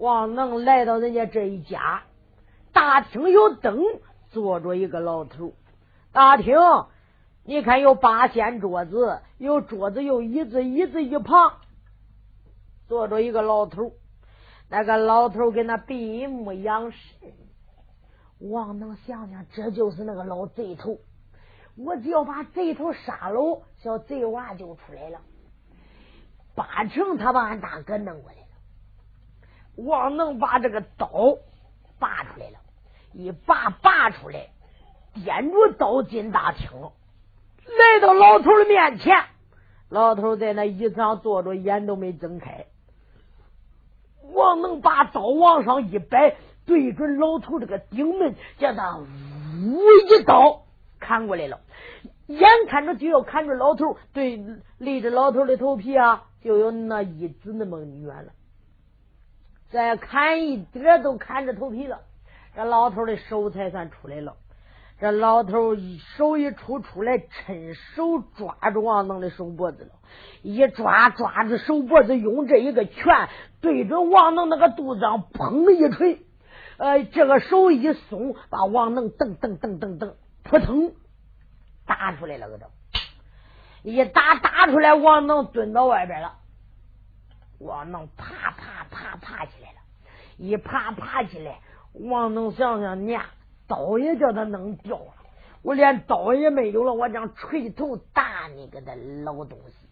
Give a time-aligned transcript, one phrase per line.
[0.00, 2.04] 王能来到人家这一家，
[2.72, 3.84] 大厅有灯，
[4.30, 5.52] 坐着一个老头。
[6.10, 6.56] 大厅，
[7.44, 11.58] 你看有八仙桌子，有桌子有椅子，椅子一旁
[12.88, 13.92] 坐着一个老头。
[14.70, 17.00] 那个老头跟那闭目养神。
[18.38, 20.96] 王能想想，这就是那个老贼头。
[21.76, 25.20] 我只要把贼头杀了，小贼娃就出来了。
[26.54, 28.39] 八成他把俺大哥弄过来。
[29.86, 31.08] 王能把这个刀
[31.98, 32.58] 拔出来了，
[33.12, 34.48] 一拔拔出来，
[35.14, 36.68] 掂着刀进大厅，
[37.66, 39.24] 来到老头的面前。
[39.88, 42.66] 老头在那椅子上坐着，眼都没睁开。
[44.32, 50.62] 王能把刀往上一摆，对准老头这个顶门，叫他呜一刀
[51.00, 51.60] 砍过来了。
[52.28, 54.40] 眼看着就要砍着老头，对，
[54.78, 58.32] 离着老头的头皮啊，就有那一指那么远了。
[59.70, 62.00] 再砍一点都砍着头皮了，
[62.56, 64.36] 这老头的手才算出来了。
[64.98, 65.76] 这老头
[66.16, 69.92] 手一出出来，趁手抓住王能的手脖子了，
[70.42, 73.30] 一抓抓住手脖子，用这一个拳
[73.62, 76.20] 对准王能那个肚子上，砰的一锤，
[76.76, 80.92] 呃，这个手一松，把王能噔噔噔噔噔，扑腾
[81.86, 82.66] 打出来了，个都
[83.82, 86.39] 一打打出来，王能蹲到外边了。
[87.60, 89.78] 王能啪啪啪爬起来了，
[90.38, 91.60] 一爬爬起来，
[91.92, 93.20] 王能想想，念
[93.68, 95.12] 刀也叫他弄掉了，
[95.62, 99.86] 我连刀也没有了，我将锤头打你个的老东西，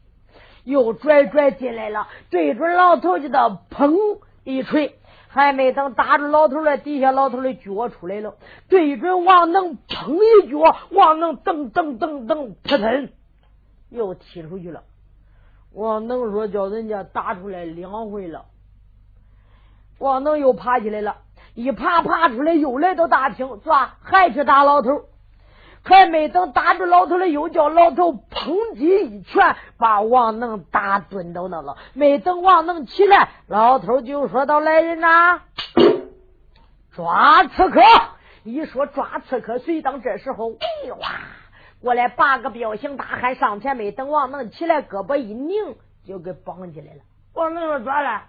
[0.65, 8.37] 又拽拽进来了，对准老头就到砰一锤，还没等打着老头了，底下老头的脚出来了，
[8.71, 13.11] 对准王能砰一脚，王能噔噔噔噔扑腾，
[13.91, 14.85] 又踢出去了。
[15.73, 18.47] 王能说叫人家打出来两回了，
[19.99, 21.19] 王能又爬起来了，
[21.55, 25.05] 一爬爬出来又来到大厅，抓还去打老头，
[25.85, 31.77] 还没等打住老头了，又叫老头砰击一拳，把王能打蹲到那了。
[31.93, 35.43] 没等王能起来，老头就说到：“来人呐，
[36.97, 37.81] 抓刺客！”
[38.45, 40.59] 一说抓刺客，谁当这时候，喂
[40.93, 41.09] 哇！
[41.81, 47.01] 过来，八个彪形大汉上前，没等王能起来，胳膊一拧，就给绑起来了。
[47.35, 48.23] 王能说：“咋了，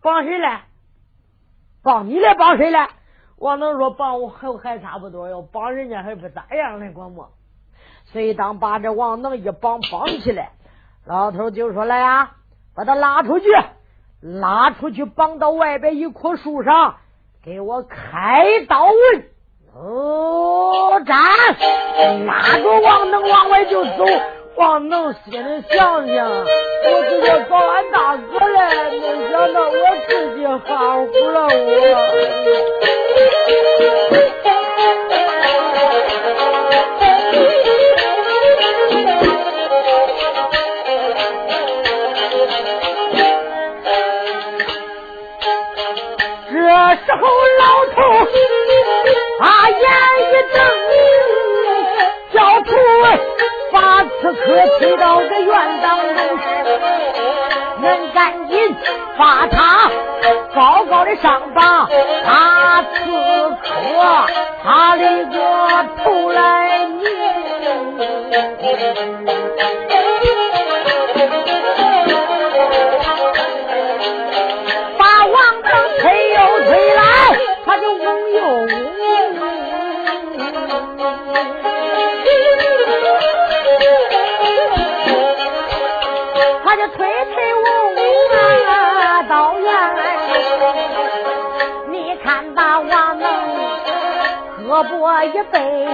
[0.00, 0.62] 绑谁了？
[1.82, 2.90] 绑你来，绑谁来？”
[3.36, 7.32] 王能说：“绑我还还差不多，要绑人家还不咋样呢，管么？”
[8.06, 10.52] 随当把这王能一绑，绑起来，
[11.04, 12.36] 老头就说：“来呀，
[12.76, 13.46] 把他拉出去，
[14.20, 16.96] 拉出去，绑到外边一棵树上，
[17.42, 19.28] 给我开刀问。”
[19.78, 21.16] 哦，站！
[22.26, 24.06] 拉着王能往外就走，
[24.56, 29.74] 王能心里想想，我直接找俺大哥来，没想到我
[30.08, 31.50] 自己含糊了我。
[46.48, 46.54] 这
[47.04, 47.22] 时候
[47.58, 47.62] 老
[47.94, 47.96] 头
[49.38, 49.86] 把眼
[50.32, 50.58] 一瞪，
[52.32, 52.70] 叫出
[53.72, 54.44] 把刺客
[54.78, 55.50] 推到个院
[55.82, 55.86] 当
[56.16, 56.18] 中，
[57.82, 58.54] 恁赶紧
[59.18, 59.90] 把他
[60.54, 61.88] 高高的上绑，
[62.24, 62.96] 把刺
[63.62, 63.66] 客
[64.64, 65.36] 他的个
[66.02, 67.04] 头来拧。
[94.76, 95.84] 胳膊一辈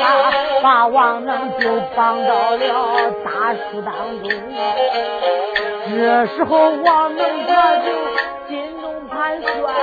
[0.00, 3.92] 啊，把王能就绑到了大树当
[4.22, 4.30] 中。
[5.90, 7.90] 这时候王能他就
[8.48, 9.74] 心中盘算，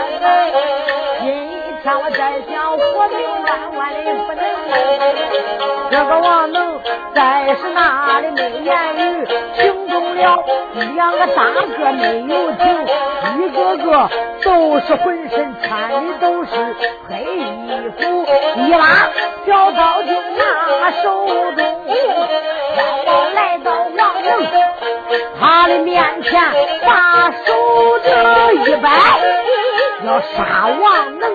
[1.82, 3.96] 心一跳，我再想活命万万里
[4.26, 4.40] 不能。
[5.90, 6.80] 这个王能
[7.14, 10.44] 在是那里没言语，行动了
[10.96, 12.64] 两个大个没有停，
[13.40, 14.10] 一个个
[14.44, 16.50] 都是浑身穿的都是
[17.10, 18.26] 黑衣服，
[18.56, 19.10] 一拉
[19.46, 21.26] 小刀就拿手
[21.56, 21.60] 中，
[22.78, 24.30] 往往来到王能
[25.40, 26.42] 他的面前，
[26.86, 28.90] 把手这一摆，
[30.06, 31.32] 要杀王能。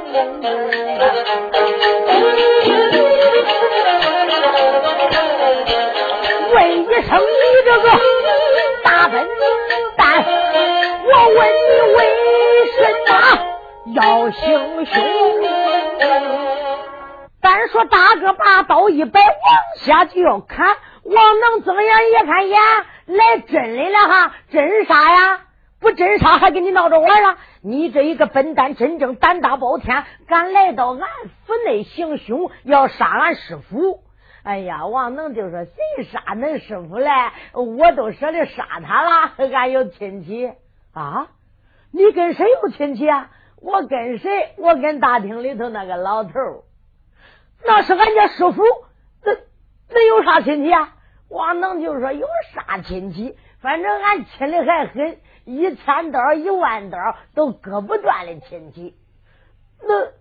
[6.53, 7.87] 问一声你这个
[8.83, 9.29] 大笨
[9.97, 10.25] 蛋，
[11.05, 11.99] 我问你为
[12.73, 13.13] 什么？
[13.95, 14.95] 要行凶。
[17.41, 19.29] 单说大哥把刀一摆，往
[19.85, 20.67] 下就要砍。
[21.05, 22.59] 王能睁眼一看，眼
[23.07, 24.33] 来真的了哈！
[24.51, 25.41] 真杀呀？
[25.79, 27.39] 不真杀还跟你闹着玩啊？
[27.63, 31.01] 你这一个笨蛋，真正胆大包天，敢来到俺
[31.45, 34.03] 府内行凶，要杀俺师傅！
[34.43, 37.11] 哎呀，王能就说：“谁杀恁师傅嘞？
[37.53, 39.33] 我都舍得杀他了。
[39.53, 40.53] 俺有亲戚
[40.93, 41.29] 啊！
[41.91, 43.31] 你跟谁有亲戚啊？
[43.61, 44.55] 我跟谁？
[44.57, 46.31] 我跟大厅里头那个老头
[47.65, 48.63] 那是俺家师傅。
[49.25, 49.33] 那
[49.91, 50.95] 那有啥亲戚啊？”
[51.29, 56.99] 王能就说有啥亲戚，反正俺亲的还很，一千刀一万刀
[57.35, 58.95] 都割不断的亲戚。
[59.83, 60.13] 那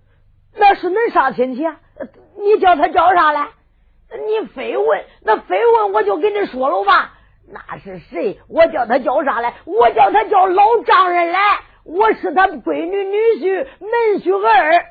[0.59, 1.79] 那是恁啥亲戚啊？
[2.37, 3.47] 你叫他叫啥来？
[4.09, 7.13] 你非问，那非问我就跟你说了吧。
[7.47, 8.39] 那是谁？
[8.47, 9.53] 我叫他叫啥来？
[9.65, 11.39] 我叫他叫老丈人来。
[11.83, 14.85] 我是他闺女女婿门婿儿。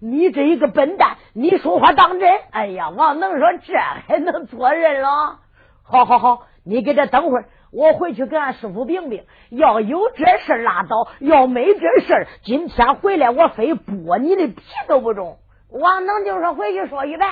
[0.00, 2.30] 你这一个笨蛋，你说话当真？
[2.50, 5.38] 哎呀，王能说这还能做人了？
[5.84, 9.24] 好好好，你给这等会儿，我回去给俺师傅禀禀。
[9.50, 15.38] 要有这事拉倒，要没这事今天回来我非剥你的皮都不中。
[15.70, 17.28] 王能就说回去说一遍。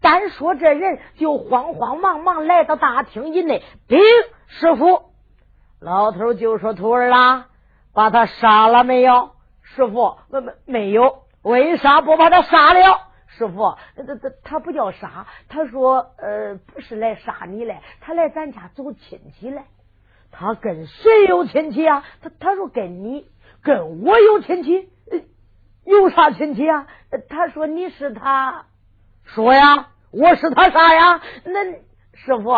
[0.00, 4.00] 单说这人就慌慌忙忙来到大厅以内，禀
[4.48, 5.02] 师傅。
[5.80, 7.46] 老头就说：“徒儿啊，
[7.92, 9.30] 把他杀了没有？”
[9.62, 11.22] 师傅，没没没有。
[11.42, 13.00] 为啥不把他杀了？
[13.36, 19.64] 师傅，他他他不叫杀，他说呃不是来杀你来，他来咱家走亲戚来。
[20.30, 22.04] 他跟谁有亲戚啊？
[22.22, 23.26] 他他说跟你
[23.62, 24.88] 跟我有亲戚，
[25.84, 26.86] 有啥亲戚啊？
[27.28, 28.64] 他说你是他，
[29.24, 31.20] 说呀，我是他啥呀？
[31.44, 31.64] 那
[32.14, 32.50] 师傅，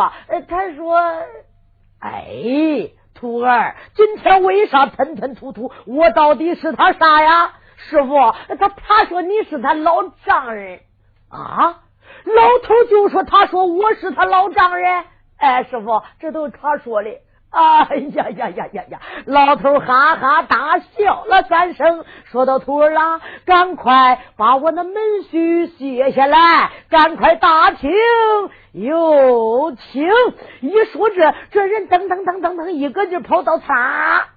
[0.49, 0.97] 他说，
[1.99, 5.73] 哎，徒儿，今天为啥吞吞吐吐？
[5.87, 7.55] 我到底是他啥呀？
[7.89, 8.15] 师傅，
[8.59, 10.81] 他他说你是他老丈人
[11.29, 11.81] 啊，
[12.25, 15.05] 老头就说他说我是他老丈人，
[15.39, 17.11] 哎，师傅，这都是他说的。
[17.51, 19.01] 哎呀呀呀呀呀！
[19.27, 24.95] 老头哈哈大笑了三声，说到徒儿啦，赶快把我的门
[25.31, 27.93] 须卸下来，赶快打听
[28.73, 30.03] 有请。
[30.63, 34.31] 一说这，这人噔噔噔噔噔一个劲跑到擦，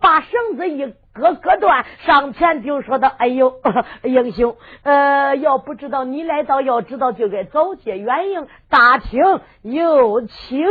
[0.00, 0.94] 把绳子一。
[1.18, 3.60] 割割断，上前就说道：“哎呦，
[4.04, 8.46] 英雄，呃，要不知道你来到，要知道就该早些远迎。
[8.68, 9.20] 大厅
[9.62, 10.64] 有请。”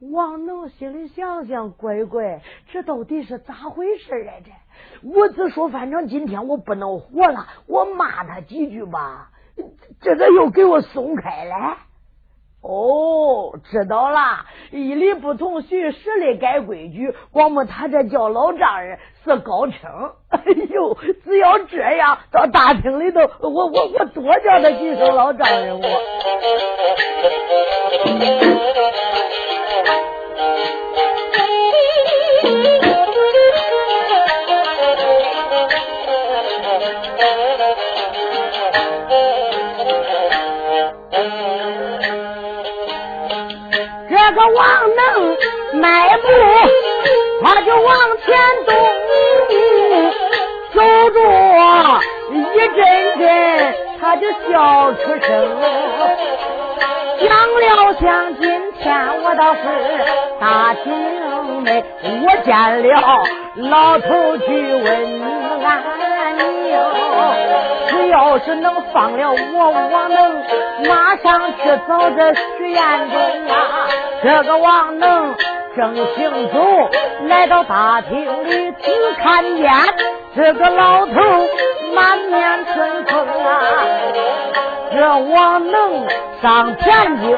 [0.00, 2.40] 王能心里想想，乖乖，
[2.72, 4.50] 这到底是咋回事来着？
[5.02, 9.30] 我只说，反正今天我不能活了，我骂他几句吧，
[10.00, 11.76] 这个又给我松开了。
[12.62, 17.14] 哦，知道了，一理不同，许十里改规矩。
[17.32, 19.80] 光么他这叫老丈人是高称。
[20.28, 25.84] 哎呦，只要这样，到大厅里头，我我我多叫他几声老丈人我。
[44.32, 44.66] 个王
[44.96, 45.36] 能
[45.80, 46.28] 迈步，
[47.42, 48.36] 他就往前
[48.66, 48.72] 走，
[50.74, 51.18] 走着
[52.32, 52.78] 一阵
[53.18, 53.28] 阵，
[54.00, 55.28] 他就笑出声。
[57.20, 57.28] 想
[57.60, 58.42] 了想，今
[58.78, 58.82] 天
[59.22, 59.58] 我倒是
[60.40, 62.48] 大厅内，我见
[62.82, 62.88] 了
[63.56, 64.08] 老头
[64.38, 64.86] 去问
[65.62, 65.68] 安
[66.36, 66.40] 宁。
[67.88, 69.36] 只要是能放了我，
[69.70, 70.42] 我能
[70.88, 73.14] 马上去找这徐彦中
[73.48, 73.88] 啊！
[74.22, 75.34] 这个王能
[75.76, 76.90] 正行走，
[77.26, 79.72] 来到大厅里，只看见
[80.36, 81.12] 这个老头
[81.94, 83.62] 满面春风啊！
[84.92, 86.06] 这王能
[86.42, 87.28] 上前就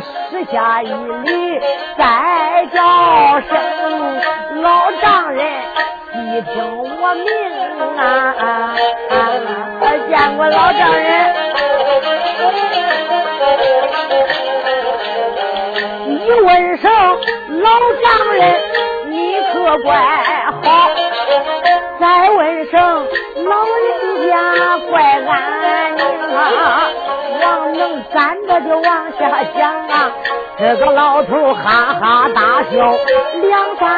[0.00, 1.60] 施下一礼，
[1.96, 5.44] 再叫声老丈人，
[6.12, 6.62] 细听
[7.00, 7.26] 我命
[7.98, 8.76] 啊！
[10.08, 11.34] 见过老丈人，
[16.28, 16.90] 一问声
[17.62, 17.70] 老
[18.02, 18.60] 丈人，
[19.08, 19.96] 你可怪
[20.62, 20.90] 好；
[21.98, 22.78] 再问声
[23.46, 24.36] 老人家，
[24.90, 26.04] 怪安宁
[26.36, 26.90] 啊。
[27.40, 30.12] 王能站着就往下讲啊，
[30.58, 32.76] 这个老头哈哈大笑
[33.40, 33.88] 两三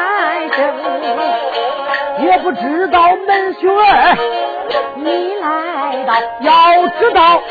[0.53, 0.59] 声，
[2.19, 3.67] 也不知道门学
[4.95, 7.41] 你来到，要知道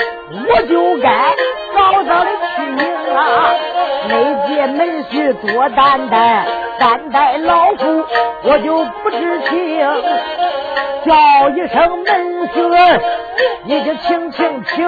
[0.49, 1.37] 我就该
[1.75, 3.21] 早早的去迎啊！
[4.11, 4.14] 没
[4.49, 6.45] 见门婿多担待，
[6.81, 8.05] 担待老夫
[8.43, 9.50] 我就不知情。
[11.07, 13.00] 叫一声门婿，
[13.64, 14.85] 你就请请请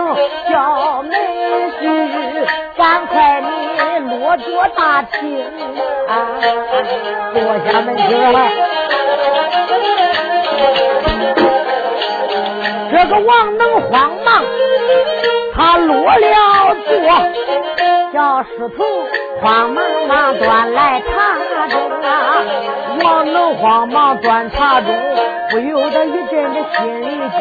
[0.50, 1.10] 叫门
[1.80, 1.82] 婿，
[2.76, 3.46] 赶快你
[4.10, 5.44] 落座大厅
[6.08, 6.10] 啊，
[7.32, 8.00] 坐下门婿
[12.90, 14.44] 这个王能慌忙，
[15.54, 16.92] 他落了座，
[18.12, 18.82] 叫师徒
[19.40, 21.06] 慌忙忙端来茶
[21.68, 21.72] 盅
[22.04, 22.08] 啊。
[23.02, 24.84] 王能慌忙端茶盅，
[25.50, 27.40] 不由得一阵的心里惊。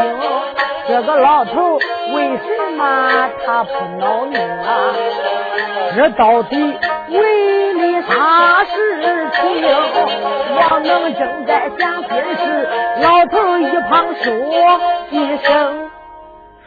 [0.88, 1.80] 这个老头
[2.14, 4.94] 为什么他不恼怒啊？
[5.96, 6.56] 这到底
[7.10, 9.42] 为了啥事情？
[10.56, 12.70] 王能正在想心事，
[13.02, 14.34] 老头一旁说
[15.12, 15.90] 一声：“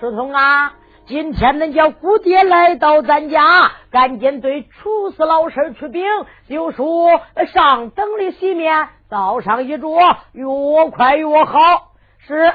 [0.00, 0.72] 师童啊，
[1.06, 6.02] 今天恁叫姑爹来到咱家，赶紧对厨师老师去禀，
[6.48, 7.20] 就说
[7.52, 9.98] 上等的席面倒上一桌，
[10.32, 10.44] 越
[10.90, 11.92] 快越好。”
[12.26, 12.52] 是。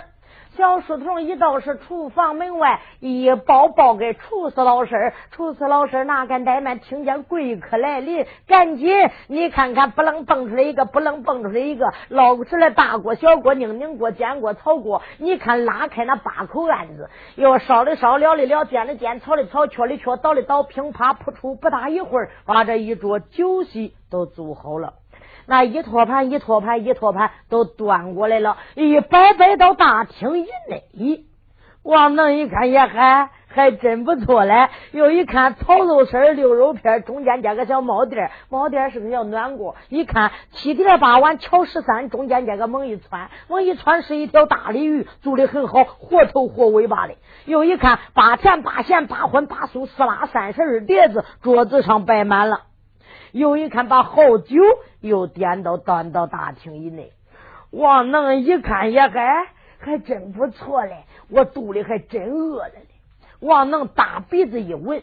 [0.60, 5.14] 小书童一到是厨房门外，一报报给厨师老师。
[5.32, 8.94] 厨师老师哪敢怠慢，听见贵客来临，赶紧
[9.28, 15.02] 你看看，不能蹦出来一个，不能蹦出来一个，捞出来大锅、小锅、拧拧锅、煎锅、炒锅。
[15.18, 24.96] 你看拉开那八口案子，要烧的烧，燎的燎，煎的煎，炒的炒，缺的缺，倒的倒，乒啪扑出，不大一会儿，把这一桌酒席都做好了。
[25.50, 31.26] 那一托盘一托盘一托盘都端过来了，一摆摆到大厅以内。
[31.82, 34.70] 王能一看也还还真不错嘞。
[34.92, 39.76] 又一看炒肉丝、溜肉片，中间加个小帽垫，帽垫是个小暖锅。
[39.88, 47.16] 一看七点八碗巧十三，中间加个猛一窜，猛一窜是一条大鲤鱼，做的很好，活头活尾巴的。
[47.46, 52.66] 又一看八甜八咸八荤八素四拉三十二碟子，桌子上摆满了。
[53.32, 54.56] 又一看，把好酒
[55.02, 57.12] 又点到端到大厅以内。
[57.72, 59.48] 王能一看也还
[59.80, 62.88] 还真不错嘞，我肚里还真饿了嘞。
[63.40, 65.02] 王能大鼻子一闻，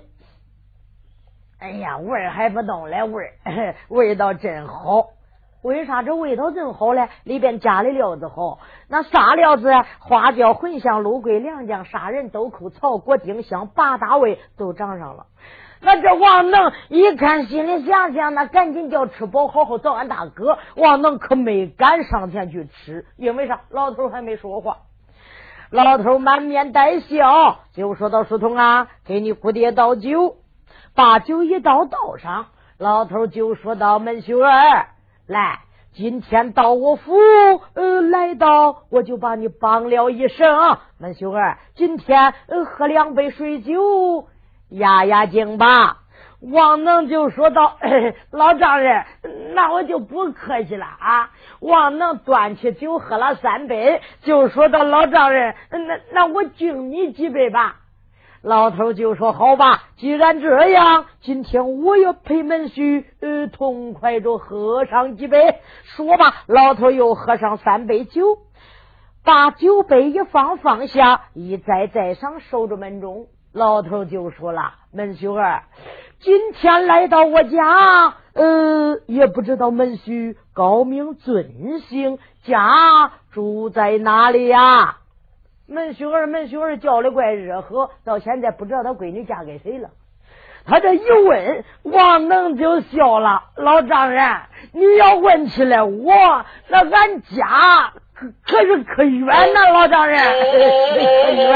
[1.58, 5.08] 哎呀，味儿还不懂嘞，味儿 味道真好。
[5.62, 7.08] 为啥这味道真好嘞？
[7.24, 9.72] 里边加的料子好，那啥料子？
[9.98, 15.26] 花椒、茴香、芦桂、良姜、砂仁、豆蔻、草果、丁香，八大味都长上了。
[15.80, 20.58] 那这王能一看，心里想想，那赶紧叫吃饱，好好找俺大哥。
[20.74, 23.60] 王能可没敢上前去吃，因为啥？
[23.70, 24.78] 老头还没说话。
[25.70, 30.36] 老头满面带笑，就说到：“书童啊，给你姑爹倒酒。”
[30.94, 32.46] 把酒一倒倒上，
[32.78, 34.86] 老头就说到：“门秀儿，
[35.26, 35.58] 来，
[35.92, 37.12] 今天到我府，
[37.74, 40.78] 呃，来到我就把你帮了一声。
[40.98, 44.28] 门秀儿，今天呃喝两杯水酒。”
[44.68, 45.98] 压压惊吧，
[46.40, 47.78] 王能就说道
[48.30, 49.04] ：“老丈人，
[49.54, 51.30] 那我就不客气了啊。”
[51.60, 57.76] 王能端起酒喝了三杯，就说到：“老丈人，那那我敬你几杯吧。”
[58.42, 65.56] 老头就说：“好吧，既然这样，今天我要陪门婿呃痛快着喝上几杯。”
[65.96, 68.38] 说罢，老头又喝上三杯酒，
[69.24, 73.26] 把酒杯一放放下，一再再上守着门中。
[73.56, 75.62] 老头就说了：“门婿儿，
[76.20, 84.98] 今天来到我家，呃，也不知道门婿高明尊姓，家住在哪里呀？”
[85.66, 89.88] 门婿儿，门婿儿叫的怪热和，到现在不知道他闺女嫁给谁了。
[90.66, 94.36] 他这一问，王能就笑了：“老丈人，
[94.72, 100.18] 你要问起来我，那俺家。”可可是可远呐，老丈人，
[100.94, 100.98] 可
[101.32, 101.46] 远。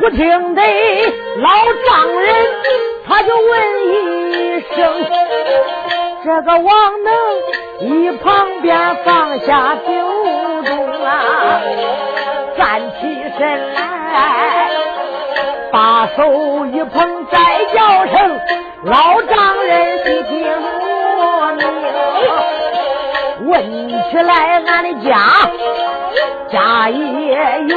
[0.00, 0.62] 我听得
[1.38, 1.48] 老
[1.86, 2.34] 丈人
[3.08, 3.52] 他就问
[3.88, 4.76] 一声，
[6.24, 7.10] 这个王能
[7.80, 9.90] 一旁边放下酒
[10.62, 11.60] 盅啊，
[12.56, 13.02] 站起
[13.36, 14.70] 身来。
[15.74, 16.22] 把手
[16.66, 17.36] 一捧，再
[17.74, 18.40] 叫声
[18.84, 20.46] 老丈人细听
[20.78, 21.66] 我命。
[23.48, 25.10] 问起来，俺的家
[26.48, 27.74] 家也有，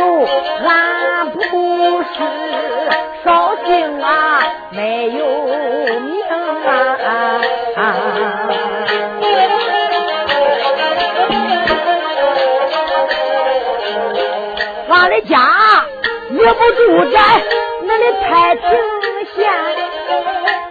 [0.63, 2.13] 俺不是
[3.25, 6.22] 绍兴啊，没有名
[6.68, 7.42] 啊。
[14.88, 15.34] 俺的家
[16.30, 17.18] 也不住在。
[17.98, 18.70] 俺的太平
[19.34, 19.50] 县，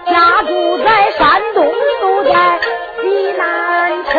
[0.06, 1.66] 家住在山东，
[2.00, 2.60] 住在
[3.02, 4.14] 济南城。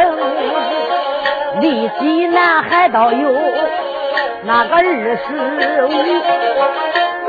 [1.62, 3.32] 离济南还倒有
[4.44, 5.90] 那个二十五，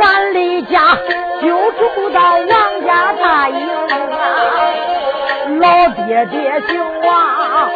[0.00, 0.98] 咱离家
[1.40, 4.26] 就住到王家大营啊。
[5.60, 5.78] 老。
[6.08, 7.70] 爹爹姓王，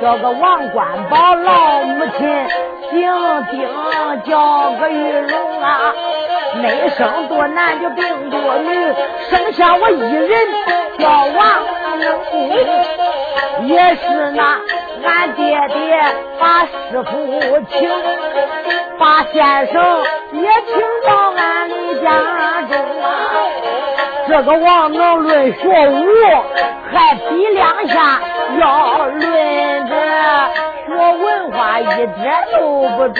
[0.00, 2.46] 叫个王冠宝，老母亲
[2.90, 3.10] 姓
[3.50, 3.68] 丁，
[4.24, 5.92] 叫个玉荣啊。
[6.62, 8.94] 没生多男就病多女，
[9.30, 10.30] 生下我一人
[10.98, 11.38] 叫王
[11.98, 12.06] 能，
[13.66, 14.60] 也是那
[15.04, 15.76] 俺爹爹
[16.38, 17.14] 把师傅
[17.70, 17.88] 请，
[18.98, 22.06] 把先生也请到俺的家
[22.62, 22.72] 中
[23.02, 23.04] 啊。
[24.28, 26.04] 这个王能论学武，
[26.92, 28.20] 还比两下
[28.58, 29.20] 要论
[29.86, 29.94] 这
[30.86, 30.88] 学
[31.22, 32.16] 文化一点
[32.52, 32.58] 都
[32.96, 33.16] 不中。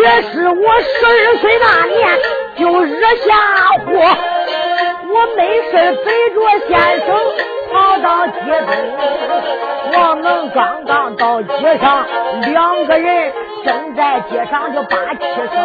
[0.00, 2.18] 也是我十二岁那年
[2.56, 3.34] 就惹下
[3.84, 3.90] 祸，
[5.12, 5.40] 我没
[5.70, 5.72] 事
[6.04, 6.36] 背着
[6.68, 7.08] 先生
[7.72, 12.06] 跑到街头，王能刚刚到街上，
[12.42, 13.32] 两个人
[13.64, 15.20] 正在街上就把气
[15.52, 15.56] 生，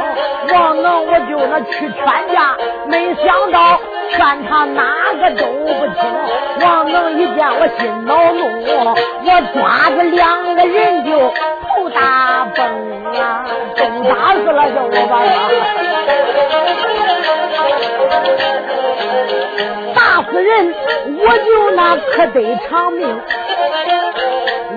[0.54, 11.34] 王能我就那去劝架，没想到劝他哪个都不听，王能一见我心恼怒，我抓着两个人就
[11.93, 12.62] 大崩
[13.15, 13.45] 啊！
[13.75, 15.27] 打死了就我把他
[19.93, 20.73] 打死人，
[21.19, 23.01] 我就那可得偿命。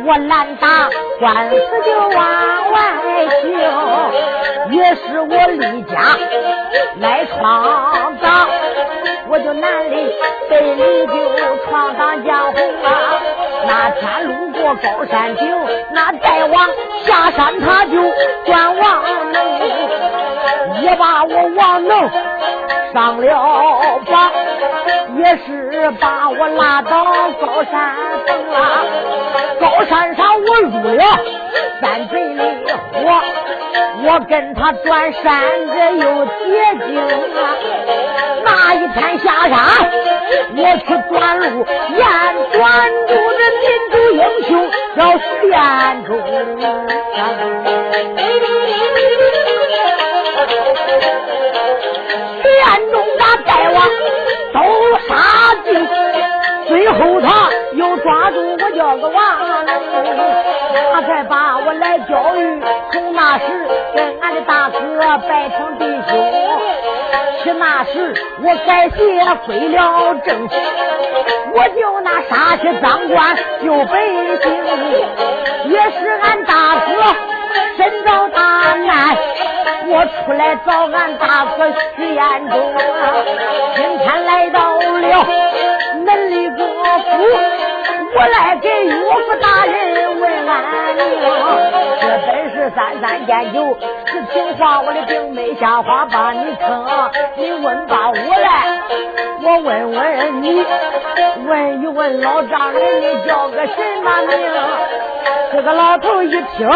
[0.07, 2.77] 我拦打官司就往外
[3.43, 3.45] 行，
[4.71, 6.17] 也是我离家
[7.01, 8.49] 来闯荡，
[9.29, 10.15] 我就难里
[10.49, 11.13] 北里就
[11.65, 13.16] 闯荡江湖啊。
[13.67, 15.49] 那天路过高山顶，
[15.93, 16.69] 那再往
[17.05, 17.93] 下山他就
[18.45, 19.03] 转王，
[20.83, 22.11] 也把我王能
[22.93, 24.33] 上了榜，
[25.17, 27.05] 也是把我拉到
[27.41, 27.95] 高山
[28.27, 28.85] 峰啊。
[29.61, 31.05] 高山上我入了
[31.81, 32.43] 山贼的
[32.93, 32.97] 火，
[34.05, 35.25] 我跟他转山
[35.75, 36.31] 这又捷
[36.87, 37.41] 径啊。
[38.45, 39.57] 那一天下山，
[40.57, 41.45] 我去转路，
[41.97, 42.01] 眼
[42.53, 42.61] 转
[43.09, 44.51] 住这民族英雄
[44.97, 45.55] 叫徐彦
[46.05, 46.11] 中。
[52.57, 53.77] 徐彦中把大王
[54.55, 54.59] 都
[55.07, 55.13] 杀
[55.63, 55.69] 尽，
[56.67, 59.15] 最后他又抓住我叫个王
[60.95, 62.63] 他才把我来教育。
[62.93, 63.45] 从那时
[63.95, 64.79] 跟俺的大哥
[65.29, 66.17] 拜成弟兄。
[67.45, 68.97] 是那时我改邪
[69.45, 70.49] 归了正，
[71.53, 74.01] 我就那杀去赃官救百
[74.41, 74.45] 姓，
[75.71, 76.89] 也是俺大哥
[77.77, 78.41] 身遭大
[78.75, 79.17] 难，
[79.89, 82.79] 我出来找俺大哥徐彦中啊，
[83.77, 85.27] 今天来到了
[86.05, 87.07] 门里国府。
[88.19, 91.03] 我来给岳父大人问安宁，
[92.01, 98.81] 这本是三三见酒是情话，我的病没下话把你坑，你问吧我来，
[99.43, 100.65] 我问问你，
[101.47, 104.39] 问一问老丈人你叫个什么名？
[105.53, 106.71] 这个老头一听，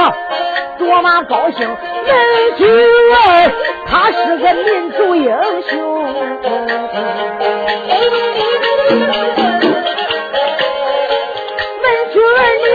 [0.81, 1.77] 多么高兴，文
[2.57, 3.53] 曲儿
[3.87, 5.31] 他是个民族英
[5.69, 5.71] 雄。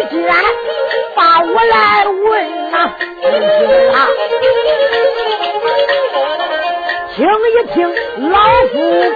[0.10, 0.36] 既然
[1.16, 2.92] 把我来问呐，
[7.16, 7.76] 听一听
[8.30, 8.38] 老
[8.72, 8.74] 夫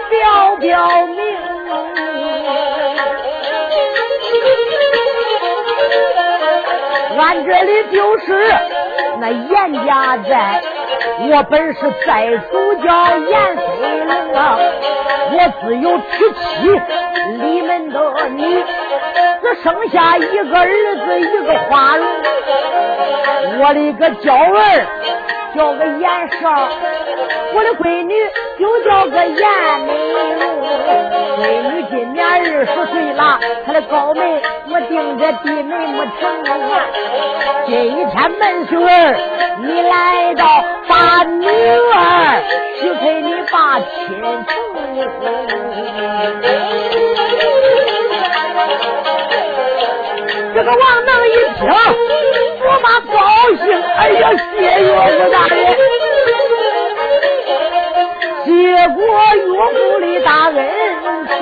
[0.10, 0.20] 表
[0.60, 0.68] 表
[1.06, 1.18] 明，
[7.20, 8.28] 俺这里就是
[9.20, 10.62] 那严家寨，
[11.30, 13.62] 我本是寨主叫严飞
[14.06, 14.58] 龙啊，
[15.34, 16.82] 我自有娶妻
[17.42, 18.64] 李门的女。
[19.42, 20.68] 只生下一个儿
[21.06, 22.08] 子，一个花荣。
[23.60, 24.86] 我的个娇儿
[25.56, 26.10] 叫个严
[26.42, 26.70] 少，
[27.54, 28.14] 我的闺女
[28.60, 29.38] 就叫个严
[29.86, 30.40] 美容。
[31.40, 32.36] 闺女今年二
[32.66, 36.52] 十岁了，她的高眉我定着低眉没成啊。
[37.68, 38.88] 今一天门婿儿
[39.62, 42.42] 你来到，把女儿
[42.80, 44.50] 许给你把亲成。
[50.60, 51.72] 这个王能一听，
[52.60, 53.16] 我妈高
[53.64, 55.56] 兴，哎呀，谢岳父大人，
[58.44, 58.50] 谢
[58.90, 59.00] 过
[59.38, 60.58] 岳父的大恩
[61.30, 61.40] 情。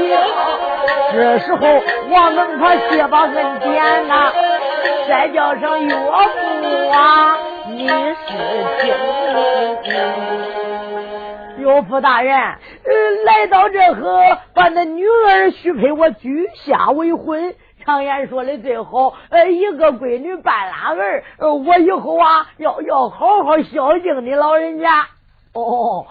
[1.14, 4.32] 这时候王能他谢把恩典呐，
[5.10, 6.06] 再叫声岳父
[6.92, 7.96] 啊，你是
[8.84, 8.94] 听。
[11.58, 12.38] 岳父大人，
[13.26, 14.22] 来到这河，
[14.54, 17.56] 把那女儿许配我居下为婚。
[17.88, 25.08] 常言说的最好，呃，一个闺女半拉儿，呃我以后啊要要好好孝敬你老人家。
[25.54, 26.06] 哦，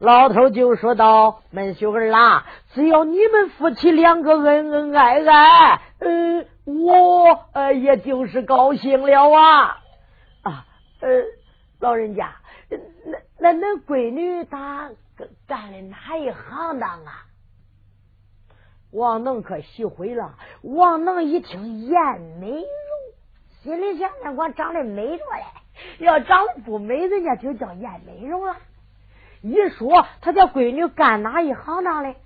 [0.00, 9.78] 老头就说道：“闷秀儿啦，只要你们夫妻两个恩恩爱爱，呃，我呃也就是高兴了啊
[10.42, 10.64] 啊
[11.00, 11.08] 呃，
[11.78, 12.34] 老人家，
[13.06, 14.90] 那那那闺女她
[15.46, 17.22] 干的哪一行当啊？”
[18.92, 20.34] 王能可喜会了。
[20.62, 21.98] 王能一听艳
[22.40, 22.64] 美容，
[23.62, 28.56] 心里想：那我长得美着嘞，要长得不美，人家就叫艳美容了。
[29.42, 32.16] 一说他家闺女干哪一行当嘞？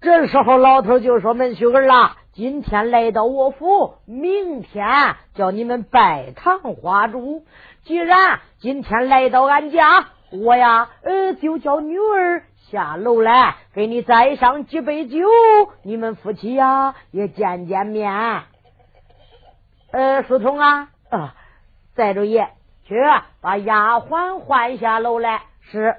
[0.00, 7.44] 这时候老头就说：“门秀儿啦，今天来到我府，明天叫你们拜堂花烛。
[7.82, 15.18] 既然今天来到俺家，我呀，呃，就叫女儿。”下楼来，给你再上几杯酒，
[15.82, 18.42] 你们夫妻呀也见见面。
[19.90, 21.34] 呃，书童啊，啊，
[21.96, 22.50] 寨主爷，
[22.84, 22.94] 去
[23.40, 25.42] 把丫鬟唤下楼来。
[25.62, 25.96] 是，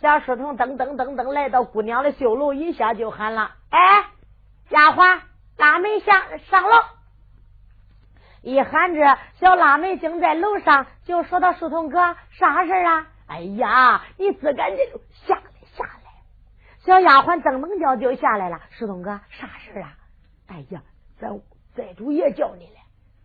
[0.00, 4.04] 小书童噔噔噔噔来到姑娘的绣楼，一下就喊了：“哎，
[4.70, 5.20] 丫鬟，
[5.56, 6.76] 腊梅下上楼。”
[8.42, 15.40] 一喊着，小腊梅正在楼上，就说到：“书童哥，啥事啊？”哎呀，你自个就下。
[16.88, 19.94] 小丫鬟噔噔叫就下来了，石东哥，啥事啊？
[20.46, 20.82] 哎呀，
[21.20, 21.38] 咱
[21.76, 22.80] 寨主爷叫你来，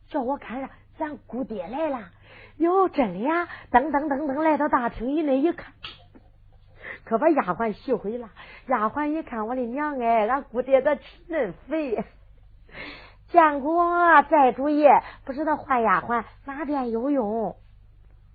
[0.10, 2.10] 叫我看着咱姑爹来了。
[2.58, 3.48] 哟，真的呀！
[3.72, 5.72] 噔噔噔噔来到大厅以内一看，
[7.06, 8.32] 可把丫鬟气毁了。
[8.68, 12.04] 丫鬟一看，我的娘哎，俺姑爹咋吃恁肥？
[13.32, 17.56] 见过寨主爷，不知道换丫鬟哪边有用？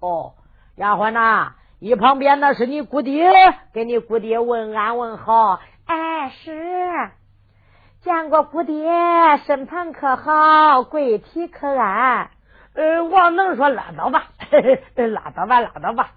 [0.01, 0.37] 哦，
[0.77, 1.55] 丫鬟呐。
[1.81, 3.31] 一旁边那是你姑爹，
[3.73, 5.61] 给你姑爹问安问好。
[5.87, 7.11] 哎，是
[8.01, 8.83] 见过姑爹，
[9.47, 10.83] 身旁可好？
[10.83, 12.31] 贵体可安？
[12.75, 14.25] 呃，王能说 拉倒吧，
[14.97, 16.11] 拉倒吧，拉倒吧。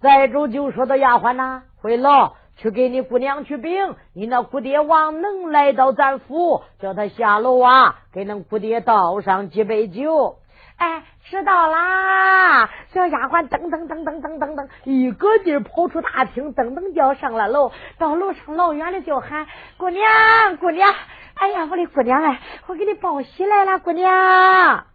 [0.00, 3.94] 寨主就说的丫鬟呐，回楼去给你姑娘取饼。
[4.14, 10.38] 你那姑爹王能来到咱府，叫他下楼啊，给恁姑爹倒上几杯酒。
[10.78, 12.70] 哎，知道啦！
[12.94, 17.72] 小丫鬟噔噔噔噔噔噔噔，一个劲儿跑出大厅，噔噔叫上了楼。
[17.98, 20.94] 到楼上老远的就喊：“姑娘，姑娘！
[21.34, 24.86] 哎呀，我的姑娘哎，我给你报喜来了，姑娘！”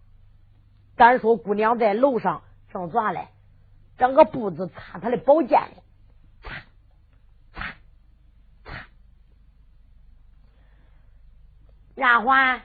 [0.95, 3.27] 单说姑娘在楼上正咋嘞？
[3.97, 5.59] 整个步子擦她的宝剑，
[6.41, 6.55] 擦
[7.53, 7.73] 擦
[8.63, 8.73] 擦。
[11.95, 12.61] 丫鬟。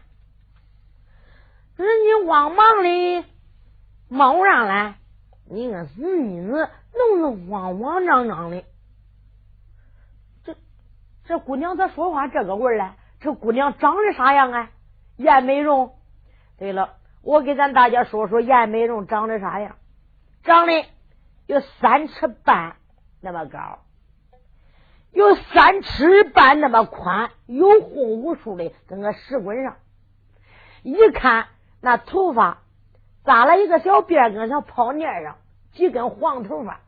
[2.29, 3.25] 慌忙的
[4.09, 4.97] 忙上来，
[5.47, 8.65] 你个死妮子，弄得慌慌张张的。
[10.45, 10.55] 这
[11.25, 12.91] 这姑娘咋说话这个味儿嘞？
[13.21, 14.71] 这姑娘长得啥样啊？
[15.17, 15.97] 颜美容。
[16.59, 19.77] 对了，我给咱大家说说颜美容长得啥样？
[20.43, 20.85] 长得
[21.47, 22.77] 有三尺半
[23.23, 23.79] 那么高，
[25.13, 29.77] 有三尺半那么宽，有红无数的，跟个石棍上，
[30.83, 31.49] 一看。
[31.81, 32.59] 那头发
[33.25, 35.37] 扎了一个小辫儿，跟像泡面上，
[35.73, 36.81] 几根黄头发，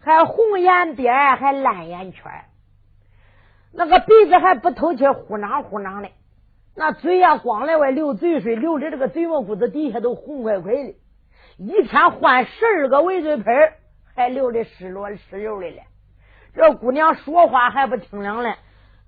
[0.00, 2.44] 还红眼边，还蓝眼圈
[3.70, 6.08] 那个鼻子还不透气，呼囔呼囔的。
[6.74, 10.94] 那嘴呀，光在外流嘴水，流的这个嘴毛骨子底下都红快快的。
[11.58, 13.72] 一天换十二个围嘴盆，
[14.14, 15.82] 还流的湿落湿溜的了。
[16.54, 18.56] 这姑娘说话还不清亮嘞，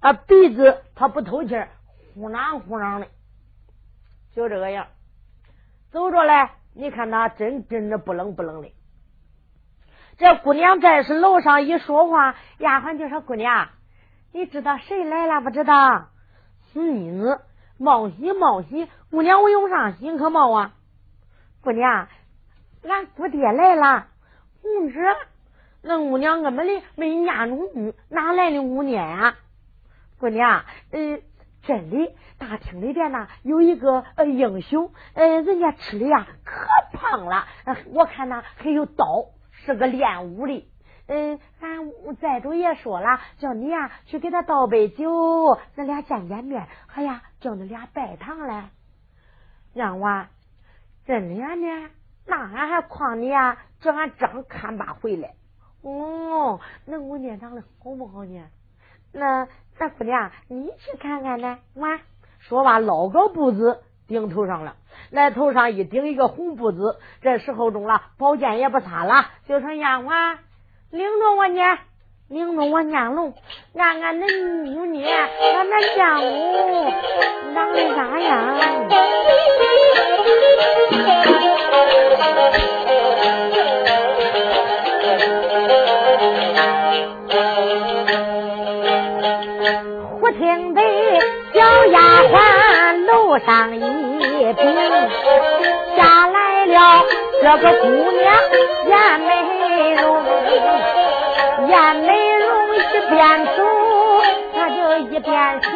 [0.01, 1.55] 啊，鼻子她不透气，
[2.15, 3.07] 呼囔呼囔的，
[4.35, 4.89] 就这个样。
[5.91, 8.73] 走着来，你看他真真的不冷不冷的。
[10.19, 13.71] 这姑娘在是楼上一说话，丫鬟就说：“姑娘，
[14.33, 16.09] 你知道谁来了不知道？
[16.73, 17.41] 死妮子，
[17.77, 18.89] 冒喜冒喜！
[19.11, 20.75] 姑娘，我用上心可冒啊？
[21.63, 22.07] 姑娘，
[22.85, 24.07] 俺姑爹来了。
[24.63, 25.01] 红纸，
[25.83, 29.35] 那姑娘根本的没念中女，哪来的污念啊？
[30.21, 31.23] 姑娘，嗯。”
[31.71, 36.67] 真的，大厅里边呢有一个呃英雄，呃，人家吃的呀可
[36.99, 37.47] 胖了，
[37.95, 40.69] 我看呢还有刀，是个练武的。
[41.07, 46.67] 嗯，俺寨主也说了，叫你呀去给他倒杯酒，咱俩见见面。
[46.93, 48.71] 哎呀，叫你俩拜堂来。
[49.73, 50.27] 让我
[51.07, 51.91] 真的呢？
[52.27, 53.59] 那俺还诓你呀？
[53.79, 55.35] 叫俺张看吧回来。
[55.83, 58.43] 哦，那我念长的好不好呢？
[59.13, 59.49] 那。
[59.83, 61.57] 那姑娘，你去看看呢。
[61.73, 62.01] 完，
[62.41, 64.75] 说完捞个布子顶头上了，
[65.09, 66.99] 来头上一顶一个红布子。
[67.23, 70.37] 这时候中了，宝剑也不擦了，就说丫鬟
[70.91, 71.79] 领着我呢，
[72.29, 73.33] 领着我念龙，
[73.75, 76.93] 俺俺恁母呢，俺恁家母
[77.55, 78.59] 长得咋样？
[91.53, 94.63] 小丫鬟楼上一顶，
[95.97, 97.05] 下来了
[97.43, 98.25] 这个姑娘
[98.87, 99.31] 颜美
[99.95, 100.03] 容，
[101.69, 102.09] 颜美
[102.39, 102.79] 容一
[103.11, 103.19] 边
[103.57, 103.59] 走，
[104.55, 104.77] 她就
[105.09, 105.71] 一边想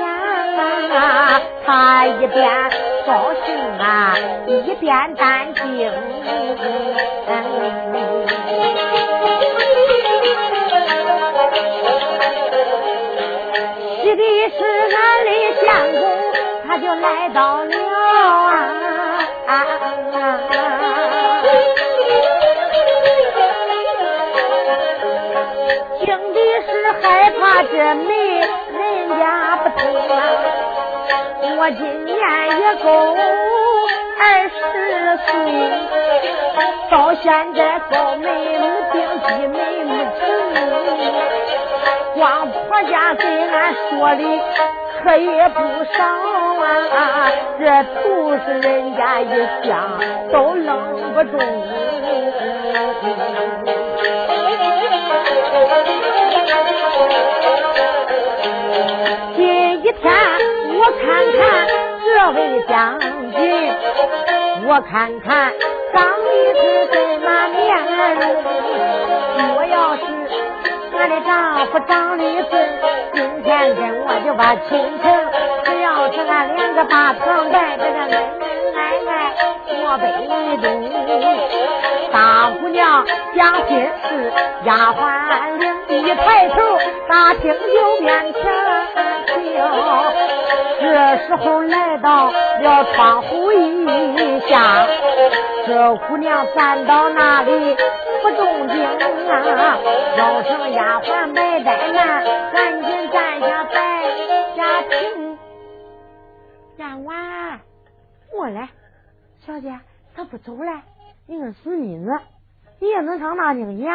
[0.90, 2.70] 啊，她一边
[3.06, 3.10] 高
[3.44, 5.62] 兴啊，一边担惊。
[14.02, 14.58] 喜的是
[14.94, 15.30] 俺的
[15.92, 15.96] 公，
[16.66, 17.70] 他就来到了
[19.46, 19.50] 啊！
[26.00, 26.70] 惊的是
[27.02, 28.80] 害怕这媒人
[29.18, 29.22] 家
[29.56, 30.12] 不同啊！
[31.56, 32.14] 我今年
[32.60, 32.86] 也够
[34.20, 34.52] 二十
[35.26, 35.32] 岁，
[36.90, 37.58] 到现在
[37.90, 38.94] 高眉没定，
[39.26, 40.22] 低眉没成。
[42.14, 42.20] 光
[42.50, 44.22] 婆家给俺说的
[45.04, 46.02] 可也不少
[46.96, 47.62] 啊，这
[48.02, 49.28] 都是人家一
[49.62, 50.00] 想
[50.32, 51.38] 都愣不中。
[59.36, 59.38] 今
[59.84, 60.02] 一天
[60.78, 61.04] 我看
[61.36, 61.38] 看
[62.06, 62.98] 这位将
[63.30, 63.36] 军，
[64.66, 65.52] 我看看
[65.92, 67.62] 长的是怎么面
[68.16, 68.22] 容，
[69.54, 70.13] 我要是。
[71.04, 72.66] 我的丈夫张立顺，
[73.12, 75.04] 今天跟我就把亲情。
[75.62, 79.12] 只要是俺两个把床在这个恩恩爱爱，
[79.84, 80.06] 我背
[80.62, 80.64] 东。
[82.10, 83.04] 大姑娘
[83.36, 83.76] 讲心
[84.08, 84.32] 事，
[84.64, 85.04] 丫鬟
[85.88, 86.56] 领一抬头，
[87.06, 88.40] 大厅就面前
[89.44, 90.33] 就。
[90.84, 94.86] 这时候来到了窗户一下，
[95.66, 97.76] 这姑娘站到那里。
[98.22, 99.78] 不动静啊！
[100.16, 103.74] 叫声丫鬟买怠慢，赶紧站下摆
[104.56, 105.38] 下听。
[106.78, 107.58] 丫鬟，
[108.32, 108.70] 我来，
[109.46, 109.78] 小姐，
[110.16, 110.82] 他不走了，
[111.26, 112.18] 你个死妮子，
[112.80, 113.86] 你也能上大厅去？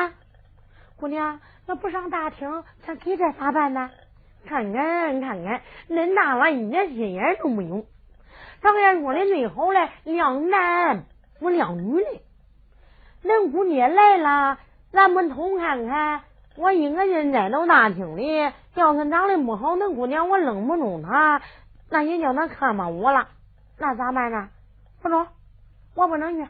[0.99, 3.89] 姑娘，那不上大厅，咱给这咋办呢？
[4.45, 7.85] 看看看看，恁大娃一点心眼都没有，
[8.61, 11.03] 咱家说的最好嘞，两男
[11.39, 12.21] 不两女的。
[13.23, 14.57] 恁姑娘来了，
[14.91, 16.21] 咱们同看看。
[16.55, 18.27] 我一个人在到大厅里，
[18.75, 21.41] 要是长得不好，恁姑娘我扔不中她，
[21.89, 23.27] 那也叫她看上我了，
[23.77, 24.49] 那咋办呢？
[25.01, 25.27] 不中，
[25.95, 26.49] 我不能去。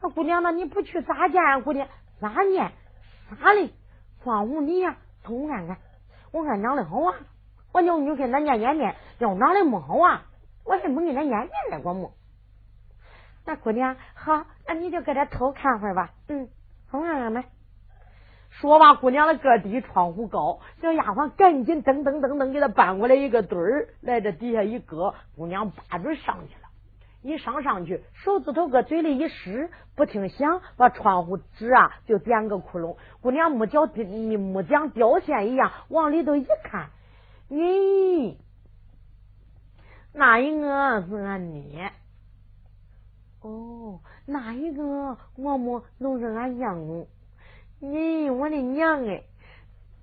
[0.00, 1.62] 那姑娘，那你不去咋见？
[1.62, 1.86] 姑娘
[2.20, 2.72] 咋见？
[3.40, 3.70] 咋的？
[4.24, 5.76] 窗户你呀，同看看。
[6.32, 7.14] 我看长得好啊，
[7.72, 8.96] 我叫你跟他见见面。
[9.18, 10.22] 要长得不好啊，
[10.64, 12.12] 我还不跟他见面来过么？
[13.44, 16.10] 那姑娘好，那你就搁这偷看会儿吧。
[16.28, 16.48] 嗯，
[16.88, 17.44] 好看看呗。
[18.48, 26.61] 说吧，姑娘的个低，窗户高，小丫鬟赶紧噔噔噔噔给她搬过来一个墩儿，来这底下一搁，姑娘八准上去了。
[27.22, 32.96] 一上上去，手指头搁嘴里一施，不听响，把窗户纸啊就点个窟窿。
[33.20, 36.90] 姑娘木脚木匠掉线一样，往里头一看，
[37.48, 38.36] 咦，
[40.12, 41.92] 那一个是俺爹。
[43.40, 47.06] 哦，那一个我么都是俺相公？
[47.80, 49.22] 咦，我的娘哎，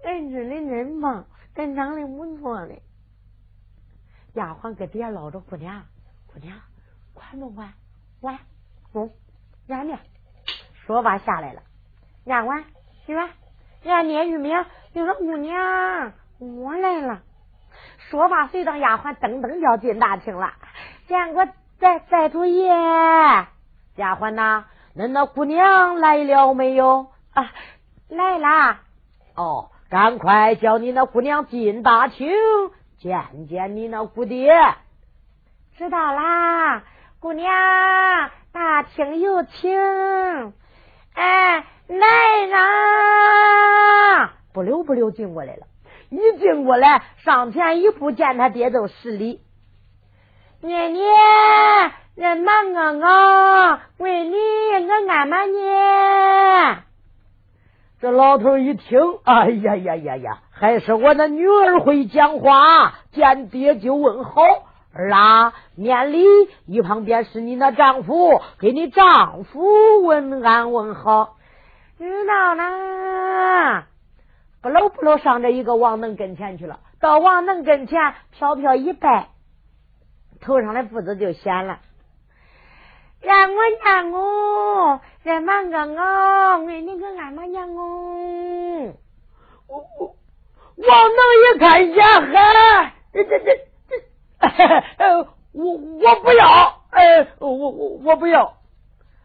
[0.04, 2.82] 儿子的真棒，真长得不错嘞。
[4.34, 5.84] 丫鬟搁底下唠着姑娘，
[6.28, 6.58] 姑娘，
[7.32, 7.74] 管不管？
[8.22, 8.40] 管，
[8.92, 9.12] 不，
[9.68, 9.98] 让呢。
[10.86, 11.62] 说罢下来了，
[12.26, 12.64] 丫鬟，
[13.06, 13.30] 去吧，
[13.86, 17.22] 俺聂玉明，你说姑娘，我来了。
[18.10, 20.54] 说罢，随着丫鬟噔噔要进大厅了，
[21.08, 21.48] 见过。
[21.80, 23.48] 在在主爷，丫
[23.96, 24.66] 鬟呐，
[24.98, 27.08] 恁那姑娘来了没有？
[27.32, 27.54] 啊，
[28.10, 28.82] 来啦！
[29.34, 32.28] 哦，赶快叫你那姑娘进大厅
[32.98, 34.52] 见见你那姑爹。
[35.78, 36.84] 知道啦，
[37.22, 37.52] 姑娘，
[38.54, 40.54] 大厅有请。
[41.14, 42.08] 哎，来
[42.48, 42.58] 人！
[44.54, 45.68] 不溜不溜进过来了，
[46.10, 49.42] 一进过来，上前一步见他爹就施礼。
[50.62, 51.04] 年年
[52.16, 53.04] 人忙啊
[53.70, 54.36] 啊，问你
[54.72, 56.78] 我安嘛呢？
[58.00, 64.42] 这老头一听，哎呀呀呀呀，还是我的女儿会讲话，见爹就问好。
[65.00, 66.26] 儿啊，免礼，
[66.66, 71.38] 一旁边是你那丈夫，给你丈夫问安问好。
[71.98, 73.88] 知道啦，
[74.62, 79.30] 不搂不搂上这一个王能跟前去了，到王能跟前，飘飘一拜。
[80.42, 81.80] 头上的布子就显了，
[83.22, 88.94] 让我娘哦，人忙个哦，为你个俺妈娘哦。
[89.68, 90.16] 我我
[90.78, 93.69] 王能一看呀，嗨，这这这
[94.40, 94.48] 这，
[95.54, 97.70] 我我不要，哎，我我
[98.04, 98.54] 我不要。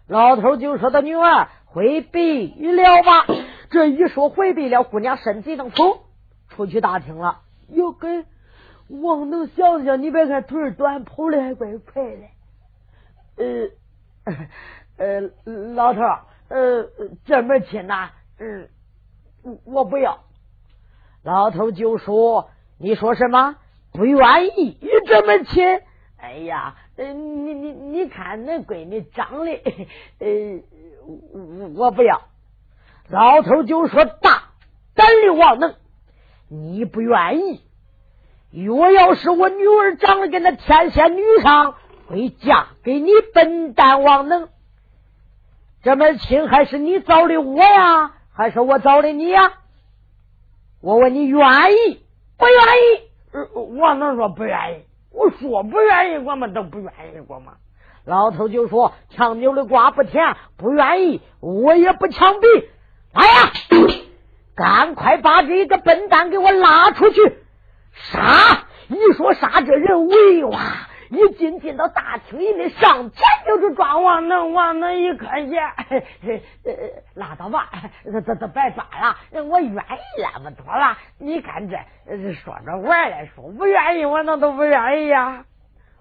[0.07, 3.27] 老头就说：“他女儿回避了吧。”
[3.71, 6.05] 这一说回避了，姑娘身体能走
[6.49, 7.41] 出去大厅了。
[7.69, 8.25] 又给
[8.89, 12.21] 王能想想，你别看腿短，跑的还怪快的。
[13.37, 13.69] 呃
[14.97, 15.21] 呃，
[15.75, 16.01] 老头，
[16.49, 16.89] 呃，
[17.25, 18.69] 这门亲呐，嗯，
[19.65, 20.21] 我不要。
[21.23, 23.57] 老头就说：“你说什么？
[23.95, 24.77] 不愿意
[25.07, 25.81] 这门亲？
[26.21, 29.53] 哎呀，你你你看那闺女长得，
[30.19, 30.63] 呃，
[31.77, 32.23] 我不要。”
[33.09, 34.51] 老头就说：“大
[34.95, 35.77] 胆的王能，
[36.49, 37.63] 你不愿意？
[38.51, 41.77] 若要是我女儿长得跟那天仙女上，
[42.09, 44.49] 会嫁给你笨蛋王能？
[45.83, 49.53] 这门亲还是你找的我呀，还是我找的你呀？”
[50.81, 51.41] 我问你愿
[51.73, 52.03] 意
[52.37, 53.04] 不愿意？
[53.55, 54.85] 我能说不愿意。
[55.11, 57.55] 我说不愿意，我们都不愿意过嘛。
[58.05, 62.47] 老头就说：“强扭的瓜不甜，不愿意，我也不强逼。
[63.13, 63.53] 来呀，
[64.55, 67.39] 赶快把这个笨蛋给我拉出去
[67.93, 68.67] 杀！
[68.89, 70.61] 你说杀，这人为哇。”
[71.15, 75.63] 一进进到大厅里内，上前就是抓王能，王能一看见，
[77.15, 77.71] 拉倒吧，
[78.05, 80.99] 这这这别抓了，我愿意那么多了。
[81.19, 81.79] 你看这
[82.35, 85.45] 说着玩来说不愿意，我那都不愿意呀。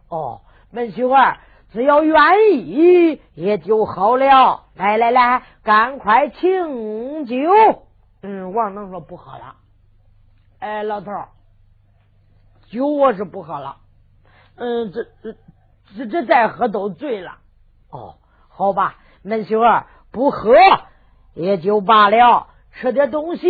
[0.10, 1.38] 哦，门秀儿
[1.72, 2.18] 只要愿
[2.52, 4.66] 意也就好了。
[4.76, 7.36] 来来来，赶快请酒。
[8.22, 9.56] 嗯，王能说不喝了。
[10.60, 11.12] 哎，老头，
[12.70, 13.78] 酒我是不喝了。
[14.56, 15.36] 嗯，这这
[15.98, 17.38] 这这再喝都醉了。
[17.90, 18.16] 哦，
[18.50, 19.62] 好吧，门媳妇
[20.12, 20.54] 不喝
[21.34, 23.48] 也就罢了，吃点东西。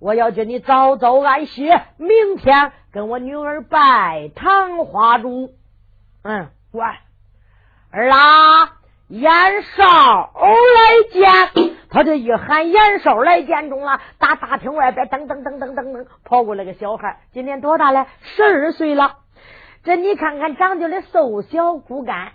[0.00, 5.52] 我要叫你早早安歇，明天跟我女儿拜堂花烛。
[6.22, 6.98] 嗯，乖
[7.90, 9.30] 儿啊，严
[9.76, 11.76] 少来见。
[11.90, 18.06] 他这一喊严少来见中了，大大厅外边噔噔噔噔噔噔跑过来个小孩，今年多大了？
[18.22, 19.16] 十二岁了。
[19.82, 22.32] 这你看看，长就的瘦小骨干，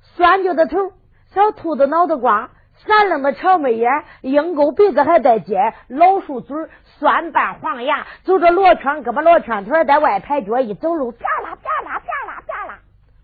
[0.00, 0.92] 酸溜的头，
[1.34, 2.50] 小兔子脑袋瓜，
[2.86, 6.56] 闪亮的草眉眼，鹰钩鼻子还带尖，老鼠嘴，
[6.98, 12.78] 酸瓣黄牙，走着罗圈胳膊罗圈腿，在外排脚，一走路啪啦啪啦啪啦啪啦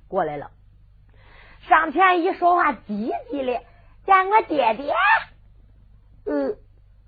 [0.08, 0.50] 过来了。
[1.68, 3.60] 上前一说话，叽叽的，
[4.04, 4.92] 见我爹爹。
[6.26, 6.56] 嗯，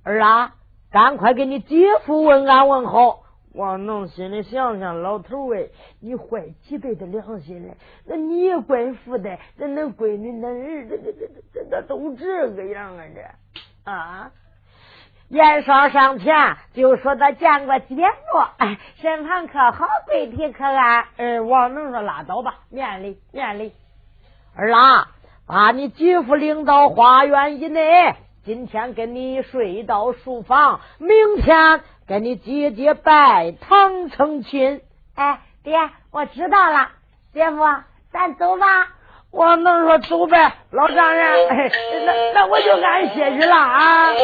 [0.05, 0.55] 儿啊，
[0.93, 3.26] 赶快给你姐夫问安问好。
[3.57, 5.69] 王能心里想想，老头哎，
[6.01, 7.75] 你坏几辈子良心了？
[8.05, 14.31] 那你也怪富的，那那闺女那儿子这这这这都这个样啊这啊！
[15.29, 21.05] 严少上前就说他见过姐夫，哎，身旁可好，贵体可安。
[21.17, 23.73] 哎，王能说拉倒吧，免礼，免礼。”
[24.55, 25.09] 二郎，
[25.47, 28.15] 把你姐夫领到花园以内，
[28.45, 31.81] 今天跟你睡到书房，明天。
[32.09, 34.81] 跟你姐姐拜堂成亲，
[35.17, 35.77] 哎，爹，
[36.13, 36.91] 我知道了，
[37.35, 37.57] 姐夫，
[38.13, 38.67] 咱走吧。
[39.33, 41.49] 我能说走呗，老丈人，
[42.07, 44.15] 那那我就安歇去了啊。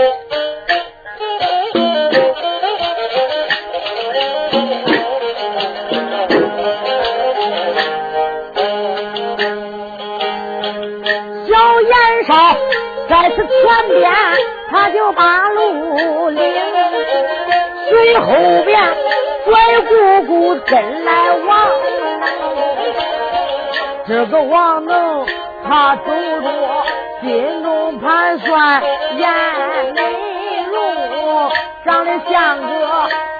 [11.49, 12.57] 小燕少
[13.09, 14.12] 在此前边，
[14.71, 16.40] 他就把路领。
[17.92, 18.33] 随后
[18.64, 18.81] 边
[19.44, 19.52] 拽
[19.83, 21.68] 姑姑跟来王，
[24.09, 25.26] 这个王能
[25.68, 26.05] 他走
[26.40, 26.50] 着
[27.20, 28.83] 心中盘算，
[29.18, 29.28] 眼
[29.94, 30.00] 眉
[30.70, 31.52] 龙
[31.85, 32.66] 长得像个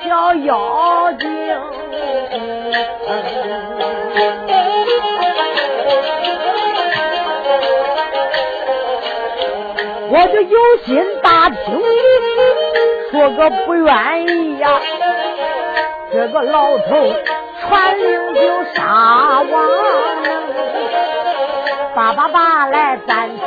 [0.05, 1.29] 小妖精，
[10.11, 11.83] 我就有心打听。
[13.13, 14.81] 说个不愿意呀，
[16.11, 17.13] 这个老头
[17.61, 19.53] 传令就杀王
[21.95, 23.43] 叭叭叭来暂且，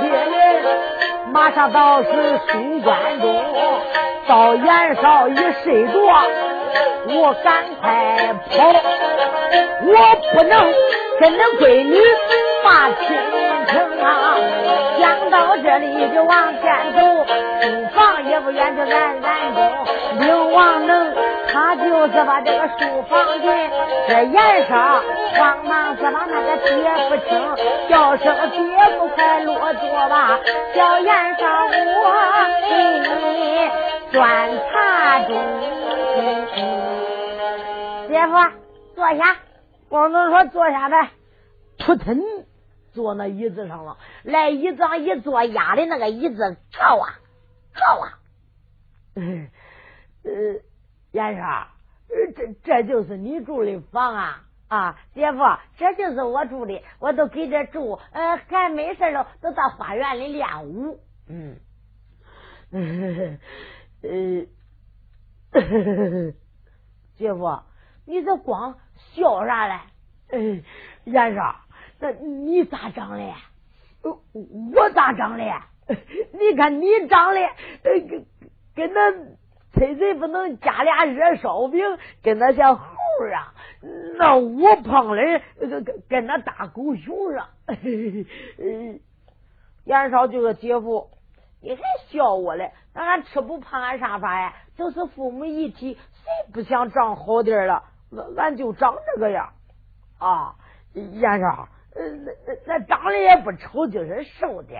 [1.34, 2.11] 马上到是
[2.47, 3.43] 书官中，
[4.28, 5.93] 到严少一睡着，
[7.07, 8.73] 我赶快跑，
[9.84, 10.73] 我不能
[11.19, 12.01] 跟那闺女
[12.63, 13.07] 发亲
[13.67, 14.36] 情啊！
[14.99, 16.99] 想到这里就往前走，
[17.61, 19.86] 书房也不远，就俺俺中。
[20.19, 21.13] 刘王能，
[21.51, 23.51] 他就是把这个书房进，
[24.07, 25.01] 这严少
[25.38, 26.73] 慌忙是把那个爹
[27.09, 28.59] 夫请，叫声爹
[28.97, 30.39] 不快落座吧，
[30.73, 32.11] 叫严少我
[32.69, 32.73] 给
[33.09, 33.69] 你
[34.12, 35.30] 端茶盅。
[38.08, 38.34] 姐夫
[38.95, 39.38] 坐下，
[39.89, 41.10] 光能说坐下呗。
[41.80, 42.22] 扑腾
[42.93, 47.20] 坐那椅子上了，来椅子上一坐，压的那个椅子跳啊
[47.74, 48.20] 跳啊。
[49.16, 50.32] 呃，
[51.12, 51.68] 燕少，
[52.36, 54.41] 这这就是你住的房啊？
[54.68, 55.39] 啊，姐夫，
[55.78, 60.99] 这就是我住的，我都给这住，呃，还没事了，都到花园里练武。
[61.30, 61.60] 嗯，
[64.06, 64.45] 呃，
[67.18, 67.60] 姐夫，
[68.06, 68.78] 你这光
[69.14, 69.80] 笑啥嘞？
[70.32, 70.64] 嗯，
[71.06, 71.56] 燕少，
[71.99, 73.34] 那你咋长的？
[74.76, 75.53] 我咋长嘞？
[76.34, 77.39] 你看你长的，
[77.84, 78.26] 跟
[78.76, 79.12] 跟那
[79.74, 81.82] 崔谁不能加俩热烧饼，
[82.24, 82.86] 跟那像猴
[83.34, 83.53] 啊。
[84.18, 88.99] 那我胖嘞跟跟跟那大狗熊似的。
[89.86, 91.12] 杨少就说：“姐夫，
[91.62, 92.72] 你还笑我嘞？
[92.95, 94.53] 那俺吃不胖，俺啥法呀？
[94.75, 97.83] 就是父母一提，谁不想长好点了？
[98.11, 99.53] 俺俺就长这个样
[100.17, 100.55] 啊。
[100.93, 104.73] 杨少，那那那长得也不丑，就是瘦的。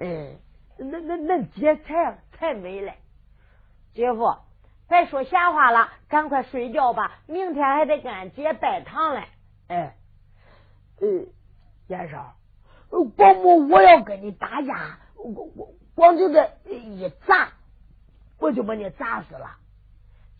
[0.00, 0.38] 嗯，
[0.78, 2.94] 那那那姐才才美嘞，
[3.92, 4.34] 姐夫。”
[4.86, 9.24] 别说闲话了，赶快睡觉吧，明天还得跟俺姐拜堂嘞。
[9.68, 9.96] 哎，
[11.00, 11.08] 呃，
[11.88, 12.34] 燕少，
[13.16, 17.48] 光母我要跟你打架，我我光就这一砸，
[18.38, 19.56] 我就把你砸死了。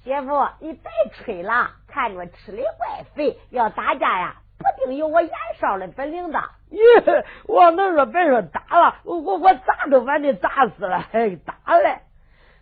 [0.02, 5.30] 姐夫，你别吹了，看着吃的怪肥，要打架呀，不定有我燕
[5.61, 6.42] 少的本领的。
[6.70, 12.00] 咦，我能说别说打了，我我我砸都把你砸死了，还打嘞，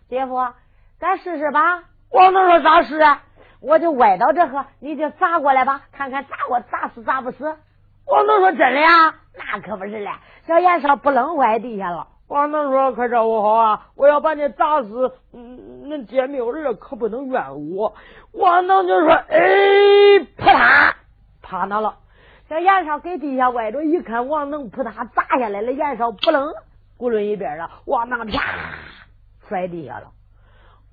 [0.07, 0.53] 姐夫。
[0.99, 3.23] 咱试试吧，我能说咋试啊？
[3.59, 7.57] 我就歪到这呵，你就砸过来吧，看看砸我砸死砸不死。
[8.05, 9.15] 我能说真的呀？
[9.35, 10.11] 那可不是嘞，
[10.47, 12.07] 小严少不能歪地下了。
[12.33, 13.89] 王能说可照顾好啊！
[13.93, 17.93] 我要把你砸死，嗯，恁姐没有人可不能怨我。
[18.31, 19.37] 王能就说，哎，
[20.35, 20.93] 扑嗒，
[21.43, 21.99] 趴那了。
[22.49, 26.47] 这严少给地下歪着一看，王能扑嗒砸下来了，严少不能
[26.97, 28.41] 咕噜一边了，王能啪
[29.47, 30.07] 摔地下了。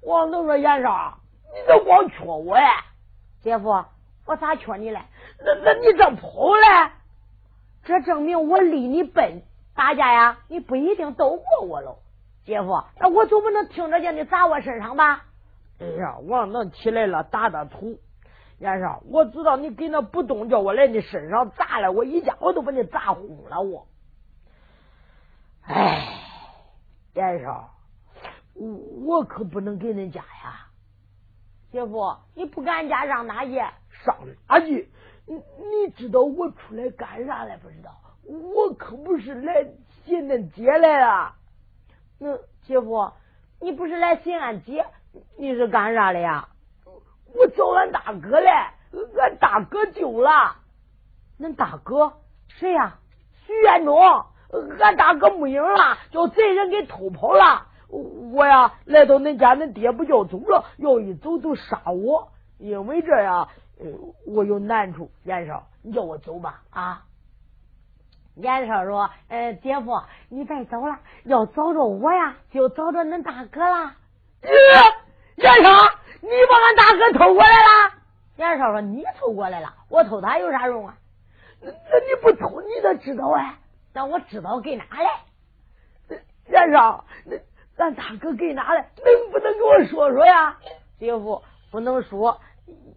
[0.02, 1.20] 王能说：“严少，
[1.54, 2.84] 你这光缺我呀，
[3.40, 3.82] 姐夫，
[4.26, 5.00] 我咋缺你嘞？
[5.42, 6.90] 那那你这跑嘞？
[7.84, 9.40] 这证明我离你笨，
[9.80, 12.00] 打架呀，你不一定斗过我喽，
[12.44, 12.84] 姐夫。
[12.98, 15.24] 那我总不能听着叫你砸我身上吧？
[15.80, 17.98] 哎呀，我能起来了，打打土。
[18.58, 23.62] 严少，我知道你给那不动，叫我来你身上砸了，我一家我都把你砸昏了。
[23.62, 23.86] 我，
[25.62, 26.08] 哎，
[27.14, 27.70] 严少。”
[28.52, 28.68] 我
[29.06, 30.66] 我可不能给恁家呀，
[31.72, 33.54] 姐夫，你不俺家上哪去？
[34.04, 34.14] 上
[34.46, 34.90] 哪去？
[35.24, 37.56] 你你知道我出来干啥来？
[37.56, 37.90] 不知道？
[38.26, 39.66] 我可不是来
[40.04, 41.34] 寻恁姐来了。
[42.18, 43.12] 那姐夫，
[43.60, 44.84] 你不是来寻俺姐，
[45.38, 46.48] 你是干啥的呀？
[47.34, 48.74] 我找俺大哥来，
[49.18, 50.56] 俺大哥救了。
[51.38, 52.12] 恁大哥
[52.48, 52.98] 谁呀？
[53.46, 53.96] 徐彦忠，
[54.80, 57.66] 俺大哥没影了，叫贼人给偷跑了。
[57.88, 62.32] 我呀，来到恁家，恁爹不叫走了，要一走就杀我。
[62.58, 63.48] 因为这样，
[64.26, 65.10] 我有难处。
[65.24, 67.06] 袁绍，你叫我走吧啊！
[68.40, 73.94] 严少说：“呃，姐夫，你别走了，要找着我呀，就找着恁大哥了。”
[75.36, 75.70] 严少，
[76.20, 77.94] 你把俺大哥偷过来了？
[78.36, 80.96] 严少说：“你偷过来了，我偷他有啥用啊？
[81.60, 83.58] 那那你不偷，你咋知道啊？
[83.92, 86.18] 那我知道给哪来？
[86.48, 87.36] 严少，那。
[87.76, 88.90] 俺大哥给哪来？
[89.02, 90.58] 能不能给我说说呀？
[90.98, 92.38] 姐夫不能说，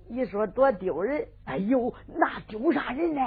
[0.09, 1.27] 一说多丢人。
[1.45, 3.21] 哎呦，那丢啥人呢？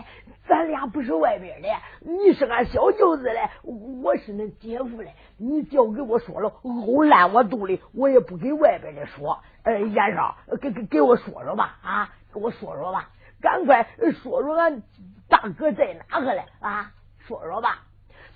[0.48, 1.68] 咱俩不是外边的，
[2.00, 5.12] 你是俺小舅子嘞，我是恁姐夫嘞。
[5.38, 9.40] 你叫给我说了，呕烂我肚里，我也不给外边的说。
[9.64, 13.88] 呃，严少，给给给我说说吧，啊，给我说说吧，赶快
[14.22, 14.82] 说说俺
[15.28, 16.44] 大哥在哪个嘞？
[16.60, 17.82] 啊，说说吧。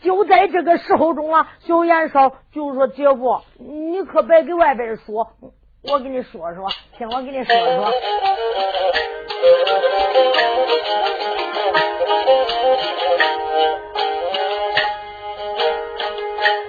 [0.00, 5.34] 就在这个时候中啊，小严少就说：“姐夫，你可别给外边说，
[5.82, 6.68] 我给你说说，
[6.98, 7.92] 听我给你说说。”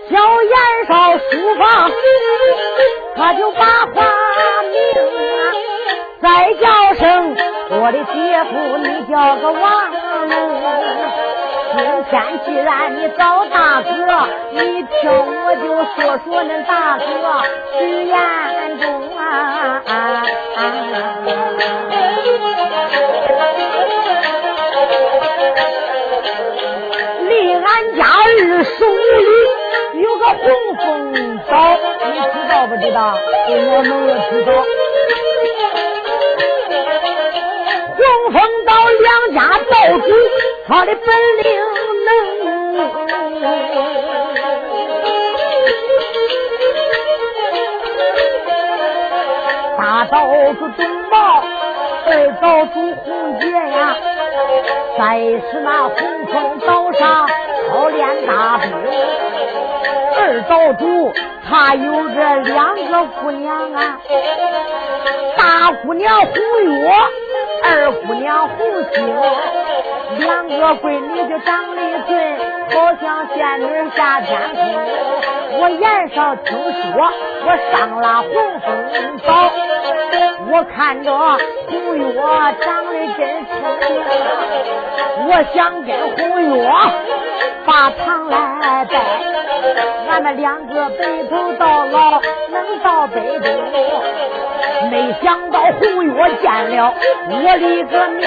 [0.10, 0.56] 小燕
[0.88, 1.92] 少书房，
[3.16, 3.94] 他就把话
[4.72, 4.80] 明
[5.40, 5.54] 啊，
[6.22, 7.36] 再叫声
[7.70, 9.62] 我的姐夫，你叫个王。
[11.74, 12.14] 今天
[12.46, 13.90] 既然你找大哥，
[14.52, 15.64] 你听我就
[15.96, 17.04] 说说那大哥
[17.80, 18.16] 徐彦
[18.80, 18.84] 中
[19.18, 19.82] 啊，
[27.30, 27.66] 离俺
[27.96, 28.24] 家二
[28.64, 30.36] 十五里有个红
[30.76, 30.80] 枫
[31.50, 31.52] 岛，
[32.04, 33.18] 你知道不知道？
[33.48, 33.92] 我能
[34.30, 34.50] 知道。
[37.94, 38.70] 红枫岛
[39.00, 40.06] 两家道主。
[40.72, 41.06] 他的本
[41.44, 41.52] 领
[42.06, 42.10] 能。
[49.78, 51.44] 大道主东宝，
[52.08, 53.98] 二道主红姐呀，
[54.98, 57.28] 再是那红枫岛上
[57.68, 58.72] 操练大兵。
[60.18, 61.12] 二道主
[61.50, 64.00] 他有着两个姑娘啊，
[65.36, 66.32] 大姑娘红
[66.64, 66.90] 月，
[67.62, 68.58] 二姑娘红
[68.94, 69.14] 星，
[70.18, 72.12] 两个闺女就长得俊，
[72.72, 74.60] 好像仙女下天空。
[75.60, 77.12] 我言少听说，
[77.46, 78.30] 我上了红
[78.62, 78.68] 枫
[79.26, 79.30] 岛，
[80.50, 81.10] 我看着
[81.70, 82.04] 红月
[82.62, 83.90] 长得真聪明，
[85.28, 86.52] 我想跟红月
[87.66, 88.94] 把糖来拜，
[90.10, 93.50] 俺们两个白头到老，能到北东。
[94.90, 96.46] 没想到红月见
[96.76, 96.94] 了
[97.30, 98.24] 我的个面，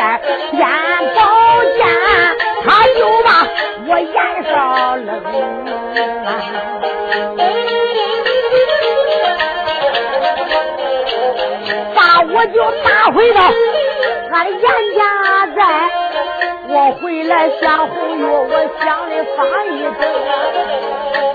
[0.53, 0.61] 见
[1.15, 1.21] 宝
[1.77, 1.79] 剑，
[2.65, 2.67] 他
[2.97, 3.29] 就把
[3.87, 4.53] 我眼上
[5.05, 5.09] 扔。
[11.95, 13.41] 把我就打回到
[14.33, 15.01] 俺严家
[15.55, 15.59] 寨，
[16.69, 19.69] 我回来想红月，我想的发一
[20.01, 20.01] 阵，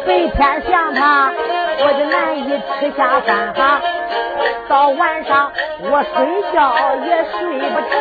[0.05, 0.39] 白天
[0.69, 0.99] 想他，
[1.81, 2.41] 我就难以
[2.79, 3.81] 吃下饭哈。
[4.67, 5.51] 到晚上
[5.81, 6.75] 我睡觉
[7.05, 7.91] 也睡不成，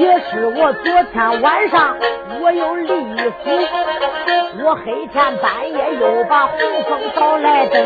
[0.00, 1.96] 也是我昨天晚上
[2.40, 3.44] 我有离府，
[4.64, 7.76] 我黑天半夜又把红枫岛来登，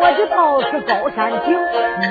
[0.00, 1.58] 我就到是高山顶，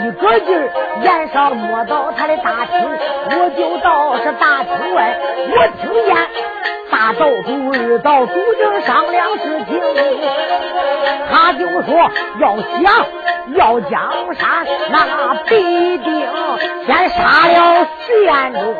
[0.03, 0.69] 一个劲儿
[1.03, 2.89] 沿上摸到他的大厅，
[3.29, 5.17] 我就到是大厅外，
[5.49, 6.15] 我听见
[6.89, 9.76] 大道主二道主正商量事情，
[11.83, 13.07] 说要想。
[13.55, 16.27] 要江山，那必定
[16.85, 18.75] 先杀了徐彦中。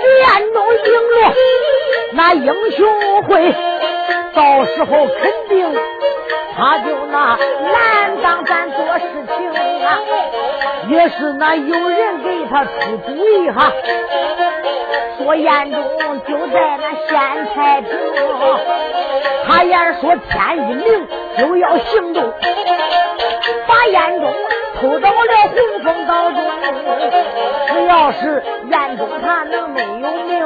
[0.00, 1.34] 徐彦中赢了，
[2.14, 3.54] 那英雄会，
[4.34, 5.70] 到时候肯定
[6.56, 7.36] 他就那
[7.70, 9.04] 难当咱做事
[9.36, 9.51] 情
[10.88, 12.70] 也是那有人给他出
[13.06, 13.72] 主意哈。
[15.18, 15.80] 说燕中
[16.26, 17.90] 就在那县太平，
[19.46, 22.32] 他言说天一明就要行动，
[23.68, 24.32] 把燕中
[24.82, 26.38] 偷到了洪峰岛中。
[27.68, 30.42] 只要是燕中他能没有命，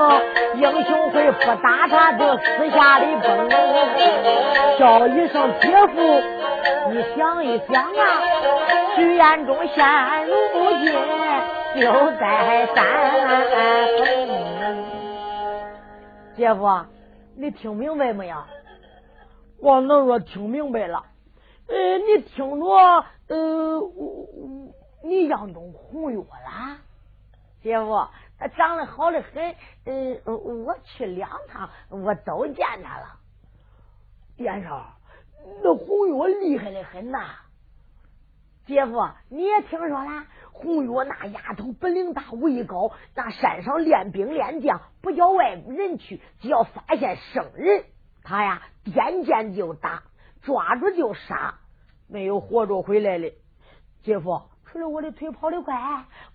[0.61, 3.49] 英雄会不打他就私下里崩。
[4.79, 5.97] 叫一声姐夫，
[6.91, 7.95] 你想一想啊，
[8.95, 10.35] 徐彦中现如
[10.85, 10.93] 今
[11.83, 12.77] 就在山
[13.25, 13.57] 峰。
[16.37, 16.85] 姐夫，
[17.39, 18.37] 你听明白没有？
[19.63, 21.05] 我能说听明白了。
[21.69, 23.81] 呃，你听着，呃，
[25.03, 26.79] 你相中红月啦？
[27.63, 28.09] 姐夫，
[28.39, 29.55] 他长得好的很。
[29.85, 33.19] 呃，我去两趟，我都见他了。
[34.37, 34.95] 燕少，
[35.63, 37.37] 那红月厉害的很呐。
[38.67, 40.25] 姐夫，你也听说了？
[40.53, 47.85] 红月那丫头本领大，武艺高，那山上练兵练将，不叫外人去，只要发现生人，
[48.23, 50.03] 他呀点剑就打，
[50.43, 51.59] 抓住就杀，
[52.09, 53.33] 没有活着回来的。
[54.03, 55.75] 姐夫，除了我的腿跑得快，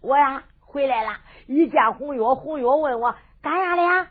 [0.02, 1.20] 我呀回来了。
[1.48, 4.10] 一见红月，红月问我干啥的呀？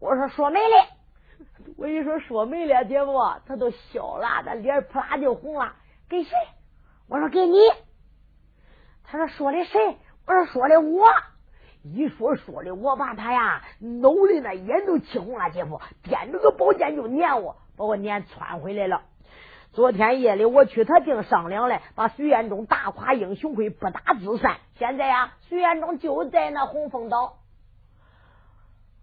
[0.00, 1.46] 我说说媒的。
[1.76, 3.12] 我一说说媒了，姐夫
[3.46, 5.74] 他都笑了，他脸扑啦就红了。
[6.08, 6.30] 给谁？
[7.08, 7.58] 我说给你。
[9.04, 9.96] 他说说的谁？
[10.26, 11.06] 我说说的我。
[11.82, 15.50] 一说说的我，把他呀弄的那眼都气红了。
[15.50, 19.02] 姐夫掂着个宝剑就撵我，把我撵窜回来了。
[19.76, 24.56] 昨天夜里我去他定商量来，把徐彦中打垮英雄会，不打自散。
[24.78, 27.36] 现在呀，徐彦中就在那红枫岛。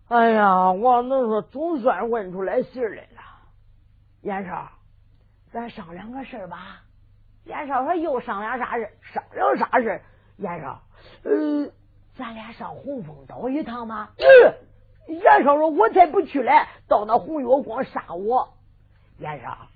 [0.07, 3.21] 哎呀，王能说总算问出来信来了。
[4.21, 4.71] 严少，
[5.51, 6.82] 咱商量个事儿吧。
[7.45, 8.89] 严少说：“又商量啥事？
[9.13, 10.01] 商量啥事？
[10.38, 10.82] 严少，
[11.24, 11.71] 呃，
[12.17, 16.51] 咱俩上红枫岛一趟吗？”嗯，严少说：“我才不去嘞！
[16.88, 18.55] 到那红月光杀我。”
[19.19, 19.67] 严少，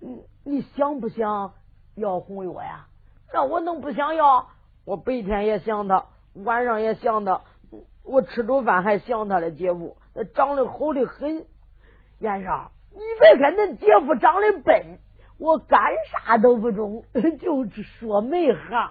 [0.00, 1.54] 嗯你想不想
[1.94, 2.86] 要红药呀？
[3.32, 4.48] 那我能不想要？
[4.84, 7.42] 我白天也想他，晚上也想他，
[8.04, 11.46] 我吃着饭还想他的姐夫，那长得好的很。
[12.18, 14.98] 燕少，你别看恁姐夫长得笨。
[15.38, 15.80] 我干
[16.10, 17.04] 啥都不中，
[17.40, 18.90] 就是说媒行。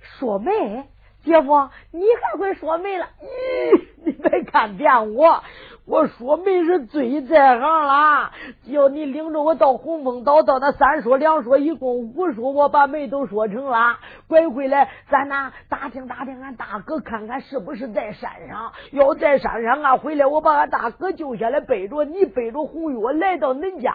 [0.00, 0.84] 说媒，
[1.24, 3.08] 姐夫，你还会说媒了？
[3.20, 5.42] 咦，你别看扁我，
[5.86, 8.30] 我说媒是最在行了，
[8.70, 13.98] 叫你领着我到红枫岛，到那三说两说，一共五说，我把媒都说成了。
[14.28, 18.72] 拐回来，咱呐打听打听俺大哥，看看是不是在山上。
[18.92, 23.92] 要在山上啊，回来我把俺大哥救下来，背着你背着红月来到恁家，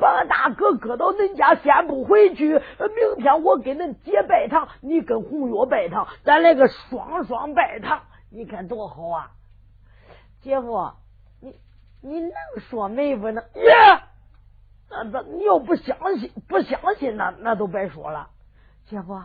[0.00, 2.48] 把俺大哥搁到恁家，先不回去。
[2.48, 8.00] 明天我给恁姐拜堂，你跟红月拜堂，咱来个双双拜堂，
[8.32, 9.30] 你看多好啊！
[10.40, 10.90] 姐夫。
[12.00, 12.32] 你能
[12.68, 13.42] 说媒不能？
[13.54, 13.74] 耶，
[14.90, 18.30] 那那你要不相信，不相信那那都白说了。
[18.86, 19.20] 姐夫，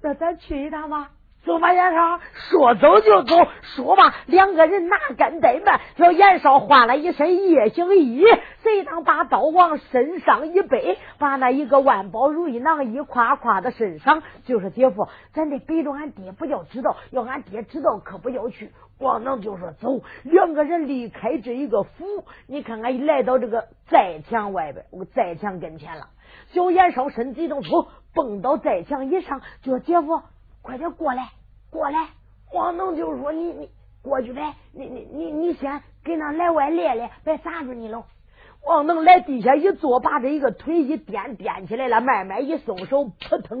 [0.00, 1.10] 那咱去一趟吧。
[1.44, 3.36] 走吧，严少，说走就走。
[3.76, 5.80] 说吧，两个人拿杆怠慢。
[5.96, 8.24] 叫严少换了一身夜行衣，
[8.62, 14.22] 随当把刀往身上一背，把那一个万宝如意囊一挎挎在身上。
[14.44, 18.70] 就说姐夫，咱得背着俺爹，不要知道，要俺爹知道可不要去。
[18.96, 22.24] 光能就说走，两个人离开这一个府。
[22.46, 26.08] 你看看，一来到这个寨墙外边，我寨墙跟前了。
[26.52, 27.60] 小严少身子一动，
[28.14, 30.22] 蹦到寨墙以上，就说姐夫。
[30.64, 31.28] 快点过来，
[31.68, 32.08] 过来！
[32.54, 38.06] 王能就说：“你你过去呗，你你你你先给那来外练练，别砸住你了。”
[38.66, 43.58] 王能来地下一坐，把这一个腿一颠颠起来了，慢慢一松手，扑腾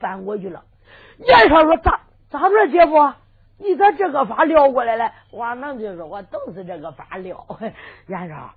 [0.00, 0.64] 翻过去了。
[1.18, 2.00] 严少说：“咋
[2.30, 3.12] 咋着，姐夫？
[3.58, 7.46] 你咋这个法撩过来了？”王能就说：“我都是这个法撩。
[8.08, 8.54] ”严少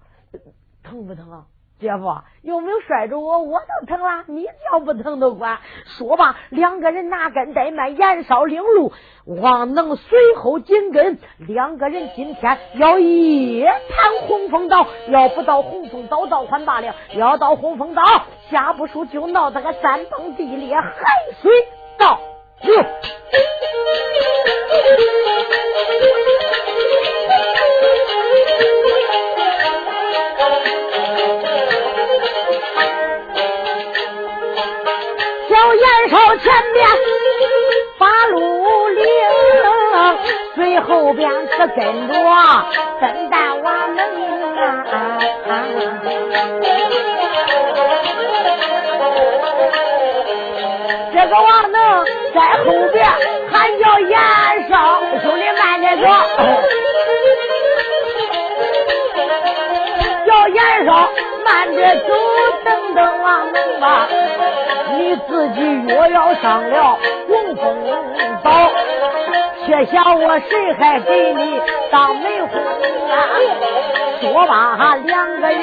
[0.81, 1.45] 疼不疼啊？
[1.81, 3.39] 姐夫有没有摔着我？
[3.39, 5.57] 我都疼了，你要不疼都管。
[5.97, 8.93] 说吧，两个人拿根怠慢，燃烧领路。
[9.25, 18.03] 王能随后紧跟，两个人今天要夜探红枫岛，要不到红枫岛倒还罢了，要到红枫岛，
[18.51, 20.91] 下不输就闹得个山崩地裂，海
[21.41, 21.51] 水
[21.97, 22.19] 倒
[22.61, 22.75] 流。
[35.73, 36.87] 延寿前面
[37.97, 39.03] 把路领，
[40.55, 42.13] 最后边可跟着
[42.99, 43.99] 笨蛋王能
[44.57, 45.19] 啊！
[51.13, 53.05] 这个王能在后边
[53.51, 54.19] 喊叫延
[54.69, 54.75] 寿，
[55.21, 56.07] 兄弟慢点走，
[60.41, 60.91] 叫延寿
[61.45, 62.13] 慢着走，
[62.63, 64.07] 等等王能吧。
[64.97, 67.77] 你自己若要上了红枫
[68.41, 68.71] 岛，
[69.67, 71.61] 却想我谁还给你
[71.91, 72.59] 当媒婚
[73.11, 73.37] 啊？
[74.19, 75.61] 说吧，两个人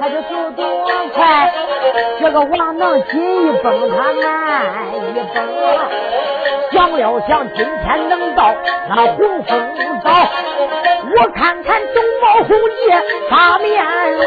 [0.00, 0.66] 他就走多
[1.14, 1.52] 快，
[2.20, 5.38] 这个王能紧一蹦，他慢一蹦。
[6.74, 8.52] 想了想，今天能到
[8.88, 9.52] 那红枫
[10.02, 10.10] 岛，
[11.16, 13.00] 我看看东毛红姐
[13.30, 13.80] 啥面
[14.12, 14.20] 容。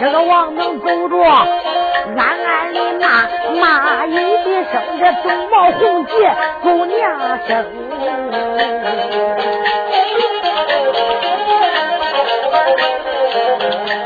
[0.00, 3.28] 这个王能走着，暗暗的骂
[3.60, 6.12] 骂一声，这东毛红姐
[6.60, 7.64] 姑娘生，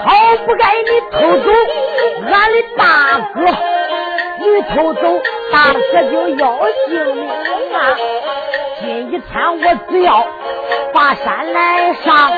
[0.05, 0.13] 好
[0.45, 1.51] 不该你偷走
[2.31, 2.85] 俺的大
[3.35, 3.41] 哥，
[4.55, 5.01] 你偷走
[5.53, 5.81] 大哥
[6.11, 7.29] 就要性命
[7.75, 7.97] 啊！
[8.87, 9.25] 今一天
[9.59, 10.25] 我只要
[10.95, 12.31] 把山来上。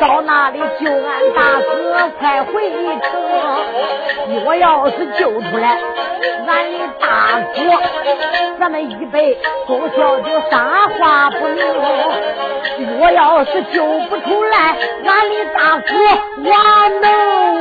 [0.00, 2.68] 到那里救俺大哥，快回
[3.00, 3.10] 城！
[4.44, 5.78] 我要是救出来
[6.46, 7.58] 俺的大哥，
[8.58, 11.64] 咱们一辈从小就啥话不明。
[13.00, 15.94] 我要是救不出来俺的大哥，
[16.44, 16.50] 我
[17.00, 17.06] 能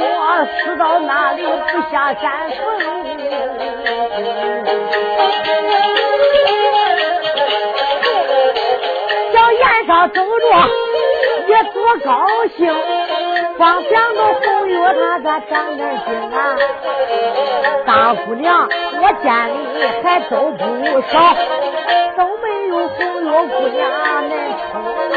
[0.01, 3.97] 我死到那里不下山坟。
[10.08, 10.45] 走着。
[11.47, 12.26] 也多高
[12.58, 12.76] 兴，
[13.58, 16.58] 光想着红月她咋长点心啊！
[17.86, 18.68] 大姑娘，
[19.01, 20.62] 我见你还都不
[21.10, 21.34] 少，
[22.18, 23.80] 都没有红月姑娘
[24.28, 24.32] 恁
[24.72, 24.74] 聪
[25.10, 25.16] 明。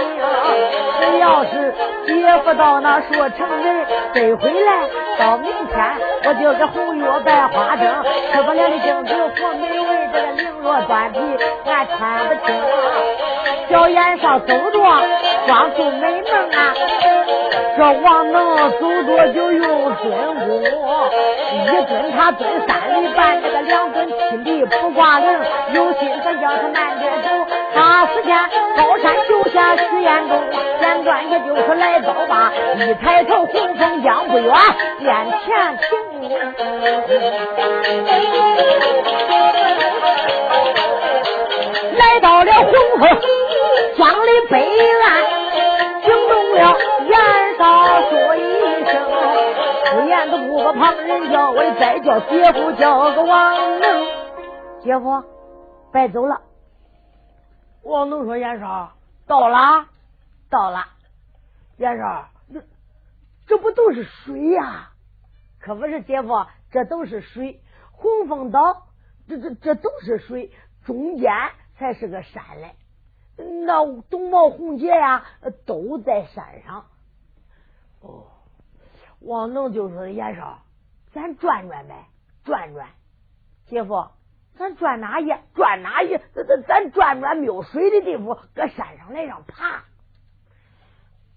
[1.00, 1.74] 只要是
[2.06, 4.88] 接不到那说成人，背回来
[5.18, 11.18] 到明天我就给红月摆花灯，吃不了的镜子活美味，这个绫罗缎皮
[11.64, 12.54] 俺穿不清。
[13.70, 14.78] 小眼上走着，
[15.46, 16.74] 装出美梦啊！
[17.76, 25.26] 这王能走着就用蹲功，一蹲他蹲三里半，这个两蹲七里不挂零。
[25.72, 27.28] 有心思叫他慢点走，
[27.74, 28.36] 大时间
[28.76, 30.42] 高山就下许愿中，
[30.80, 32.52] 简短也就是来到吧。
[32.76, 34.52] 一抬头，红枫江不远，
[35.00, 35.90] 眼前停。
[42.20, 43.08] 到了红枫。
[43.96, 44.56] 江的北
[45.02, 45.06] 岸
[46.02, 46.76] 惊动了
[48.08, 48.38] 说一
[48.84, 48.90] 声，
[49.92, 54.06] 不言都不和旁人叫，我再叫姐夫叫个王能。
[54.82, 55.22] 姐夫，
[55.92, 56.40] 白走了。
[57.82, 58.92] 王能说：“严少
[59.26, 59.86] 到了，
[60.50, 60.86] 到了。
[61.76, 62.62] 严少，这
[63.46, 64.90] 这不都是水呀？
[65.60, 67.60] 可不是，姐夫，这都是水。
[67.92, 68.86] 红枫岛，
[69.28, 70.50] 这这这都是水，
[70.86, 71.30] 中间
[71.80, 72.76] 才是个山嘞。
[73.64, 75.24] 那东茂红姐呀，
[75.64, 76.84] 都在山上。
[78.02, 78.26] 哦，
[79.20, 80.58] 王能就说：严少，
[81.14, 82.04] 咱转转呗，
[82.44, 82.86] 转转。
[83.66, 84.06] 姐夫。”
[84.58, 85.34] 咱转哪去？
[85.54, 86.20] 转哪去？
[86.34, 89.84] 咱咱咱转转没有水的地方，搁山上来上爬。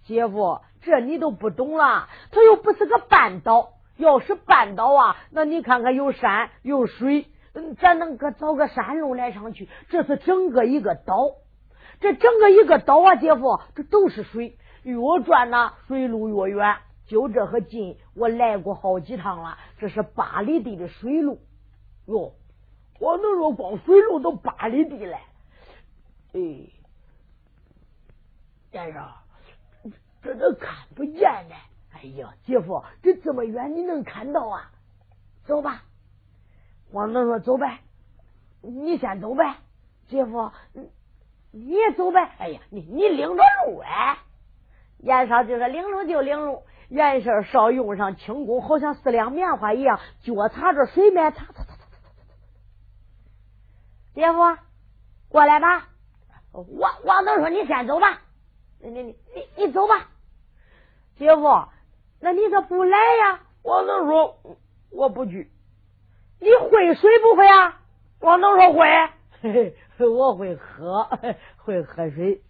[0.04, 2.10] 姐夫，这你都不懂了。
[2.32, 9.70] 它又不是个半岛，要是半岛啊，那你看看有山有水，嗯咱能搁找个山路来上去。
[9.89, 11.36] 这是整个一个岛，
[11.99, 14.58] 这整个一个岛啊，姐夫，这都是水。
[14.84, 16.78] 越转呐，水路越远。
[17.06, 19.58] 就这和近，我来过好几趟了。
[19.78, 21.39] 这是八里地的水路
[22.06, 22.34] 哟。
[22.99, 25.18] 我能说光水路都八里地嘞？
[26.34, 26.70] 哎，
[28.72, 29.06] 先生，
[30.22, 31.56] 这都看不见呢。
[31.93, 34.72] 哎呀，姐夫，这这么远你能看到啊？
[35.45, 35.84] 走吧，
[36.94, 37.80] 王能说走呗？
[38.62, 39.56] 你先走呗，
[40.08, 40.52] 姐夫，
[41.52, 42.32] 你也走呗。
[42.38, 44.20] 哎呀，你你领着路哎。
[45.00, 51.86] 严少就说领路就领路，严少少用上轻功，好像四两棉花一样，脚踏着水面，擦擦擦擦擦擦擦。
[54.14, 54.38] 姐夫，
[55.30, 55.89] 过来吧。
[56.52, 58.22] 王王能说：“你先走吧，
[58.80, 59.16] 你你你
[59.58, 60.10] 你走吧。”
[61.18, 61.68] 姐夫，
[62.20, 63.39] 那你咋不来呀？
[63.64, 64.38] 王能说
[64.91, 65.52] ：“我不去。”
[66.40, 67.80] 你会水不会啊？
[68.20, 68.88] 王能说：“会。
[69.42, 71.10] 嘿嘿，我会喝，
[71.58, 72.42] 会喝水。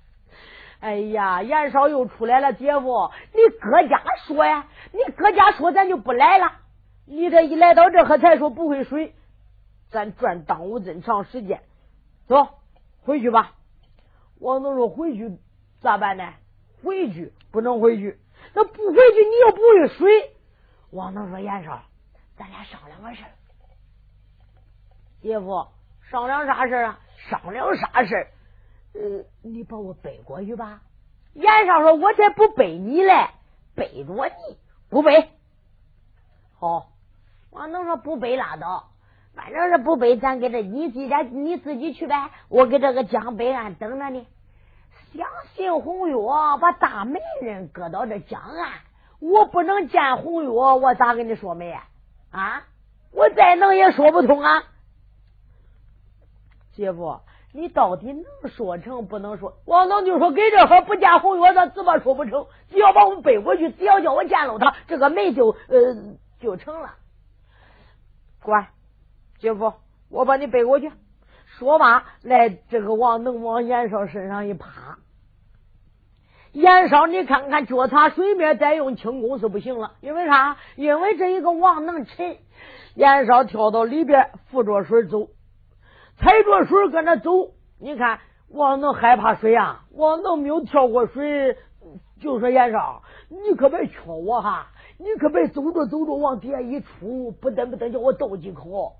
[0.80, 2.54] 哎呀，严少又出来了。
[2.54, 4.68] 姐夫，你搁家说呀？
[4.92, 6.52] 你搁家说，咱就不来了。
[7.06, 9.16] 你这一来到这，可才说不会水。
[9.90, 11.62] 咱转耽误真长时间，
[12.28, 12.48] 走
[13.02, 13.54] 回去吧。
[14.40, 15.38] 王能说回去
[15.80, 16.34] 咋办呢？
[16.84, 18.20] 回去不能回去，
[18.54, 20.32] 那不回去你又不会水。
[20.92, 21.82] 王能说严少，
[22.38, 23.32] 咱俩商量个事儿。
[25.24, 25.68] 姐夫，
[26.12, 27.00] 商量啥事啊？
[27.30, 28.28] 商量啥事
[28.94, 30.82] 呃，你把我背过去吧。
[31.34, 33.30] 严少说：“我才不背你嘞，
[33.74, 34.58] 背着你
[34.90, 35.30] 不背。”
[36.60, 36.90] 好，
[37.52, 38.90] 王能说不背拉倒。
[39.34, 42.30] 反正是不背，咱给这你自己你自己去呗。
[42.50, 44.28] 我给这个江北岸等着你。
[45.16, 46.16] 相信红月
[46.60, 48.74] 把大媒人搁到这江岸，
[49.20, 51.72] 我不能见红月，我咋跟你说媒
[52.32, 52.64] 啊？
[53.12, 54.64] 我再能也说不通啊。
[56.74, 57.20] 姐夫，
[57.54, 59.54] 你到底能说成不能说？
[59.66, 62.48] 王能就说给这会不见红月，咱怎么说不成？
[62.70, 66.96] 只要把我背过去，只要叫我见了他，这个媒就呃就成了。
[68.42, 68.70] 乖。
[69.40, 69.74] 姐夫，
[70.10, 70.92] 我把你背过去。
[71.46, 74.98] 说罢，来这个王能往严少身上一趴。
[76.54, 79.94] 严少，你看看脚踏水面，再用轻功是不行了。
[80.02, 80.58] 因为啥？
[80.76, 82.38] 因为这一个王能沉。
[82.96, 85.30] 严少跳到里边，扶着水走，
[86.18, 87.32] 踩着水搁那走。
[87.80, 89.84] 你看王能害怕水啊？
[89.91, 91.57] 王能没有跳过水，
[92.22, 98.93] 就说严少，你可别缺我哈，你可别走着走着往底下一出，不等不等叫我倒几口。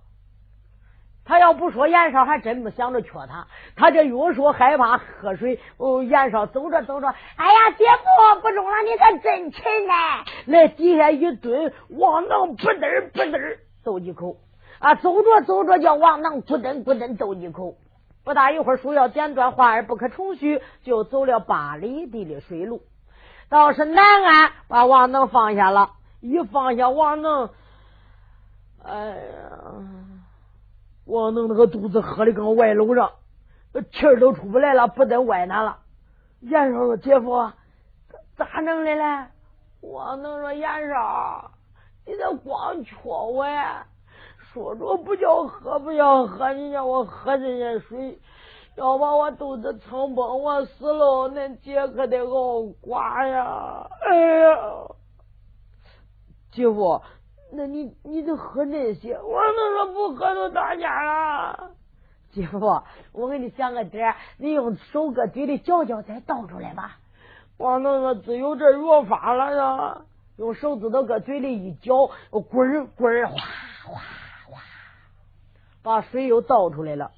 [1.26, 3.48] 他要不说严少，还真不想着缺他。
[3.78, 9.94] 他这越说害怕喝水，哦，严少走着走着，哎呀，姐夫不中了，你可真沉呢！
[10.48, 14.36] 来底下一蹲，王能不噔不噔倒几口
[14.84, 17.78] 啊，走着走着叫王能咕噔咕噔走一口。
[18.26, 22.82] 不大一会儿，书要剪断，话儿不可重叙，就走了八里地的水路，
[23.48, 27.50] 倒是南岸把王能放下了，一放下王能，
[28.84, 29.20] 哎呀。
[31.06, 33.12] 王能那个肚子喝的跟外漏上，
[33.94, 35.80] 气儿都出不来了，不得外难了。
[36.42, 37.52] 严少说：“姐夫，
[38.36, 39.28] 咋弄的嘞？”
[39.80, 41.52] 王能说：“严少，
[42.06, 43.86] 你这光缺我呀？
[44.54, 48.20] 说着不叫喝，不叫喝，你让我喝这些水，
[48.76, 53.88] 要把我肚子撑崩，我死了，恁姐可得熬瓜呀！
[54.02, 54.58] 哎呀，
[56.52, 57.02] 姐夫。”
[57.56, 61.70] 那你你得喝那些，我能说不喝都打架了。
[62.32, 62.82] 姐夫，
[63.12, 66.98] 我给你想个点，你用手搁嘴里嚼嚼，再倒出来吧。
[67.58, 70.02] 我能说只有这药法了呀，
[70.38, 74.02] 用手指头搁嘴里一嚼，滚滚哗哗哗，
[75.84, 77.12] 把水又倒出来了。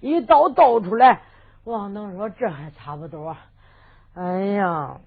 [0.00, 1.22] 一倒倒出来，
[1.64, 3.36] 王能说这还差不多。
[4.14, 5.00] 哎呀，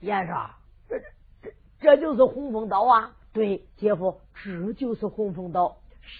[0.00, 0.50] 严少。
[0.88, 0.98] 这
[1.42, 3.12] 这这就是洪峰岛啊！
[3.32, 5.76] 对，姐夫，这就是洪峰岛。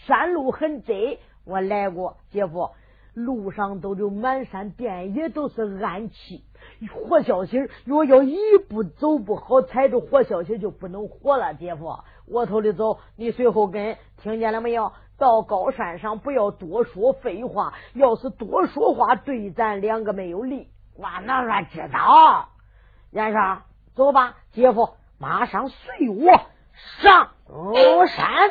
[0.07, 2.71] 山路很窄，我来过，姐夫，
[3.15, 6.45] 路上都有满山遍野都是暗器，
[6.93, 8.37] 活小心若要一
[8.69, 11.55] 步走不好，踩着活小心就不能活了。
[11.55, 14.93] 姐夫，我头里走，你随后跟，听见了没有？
[15.19, 20.71] 到高山上不要多说废话，要是多说话，对咱两个没有利。
[20.95, 22.51] 我哪说知道。
[23.11, 23.63] 袁绍，
[23.95, 26.41] 走吧，姐夫，马上随我
[27.01, 27.31] 上
[28.07, 28.51] 山。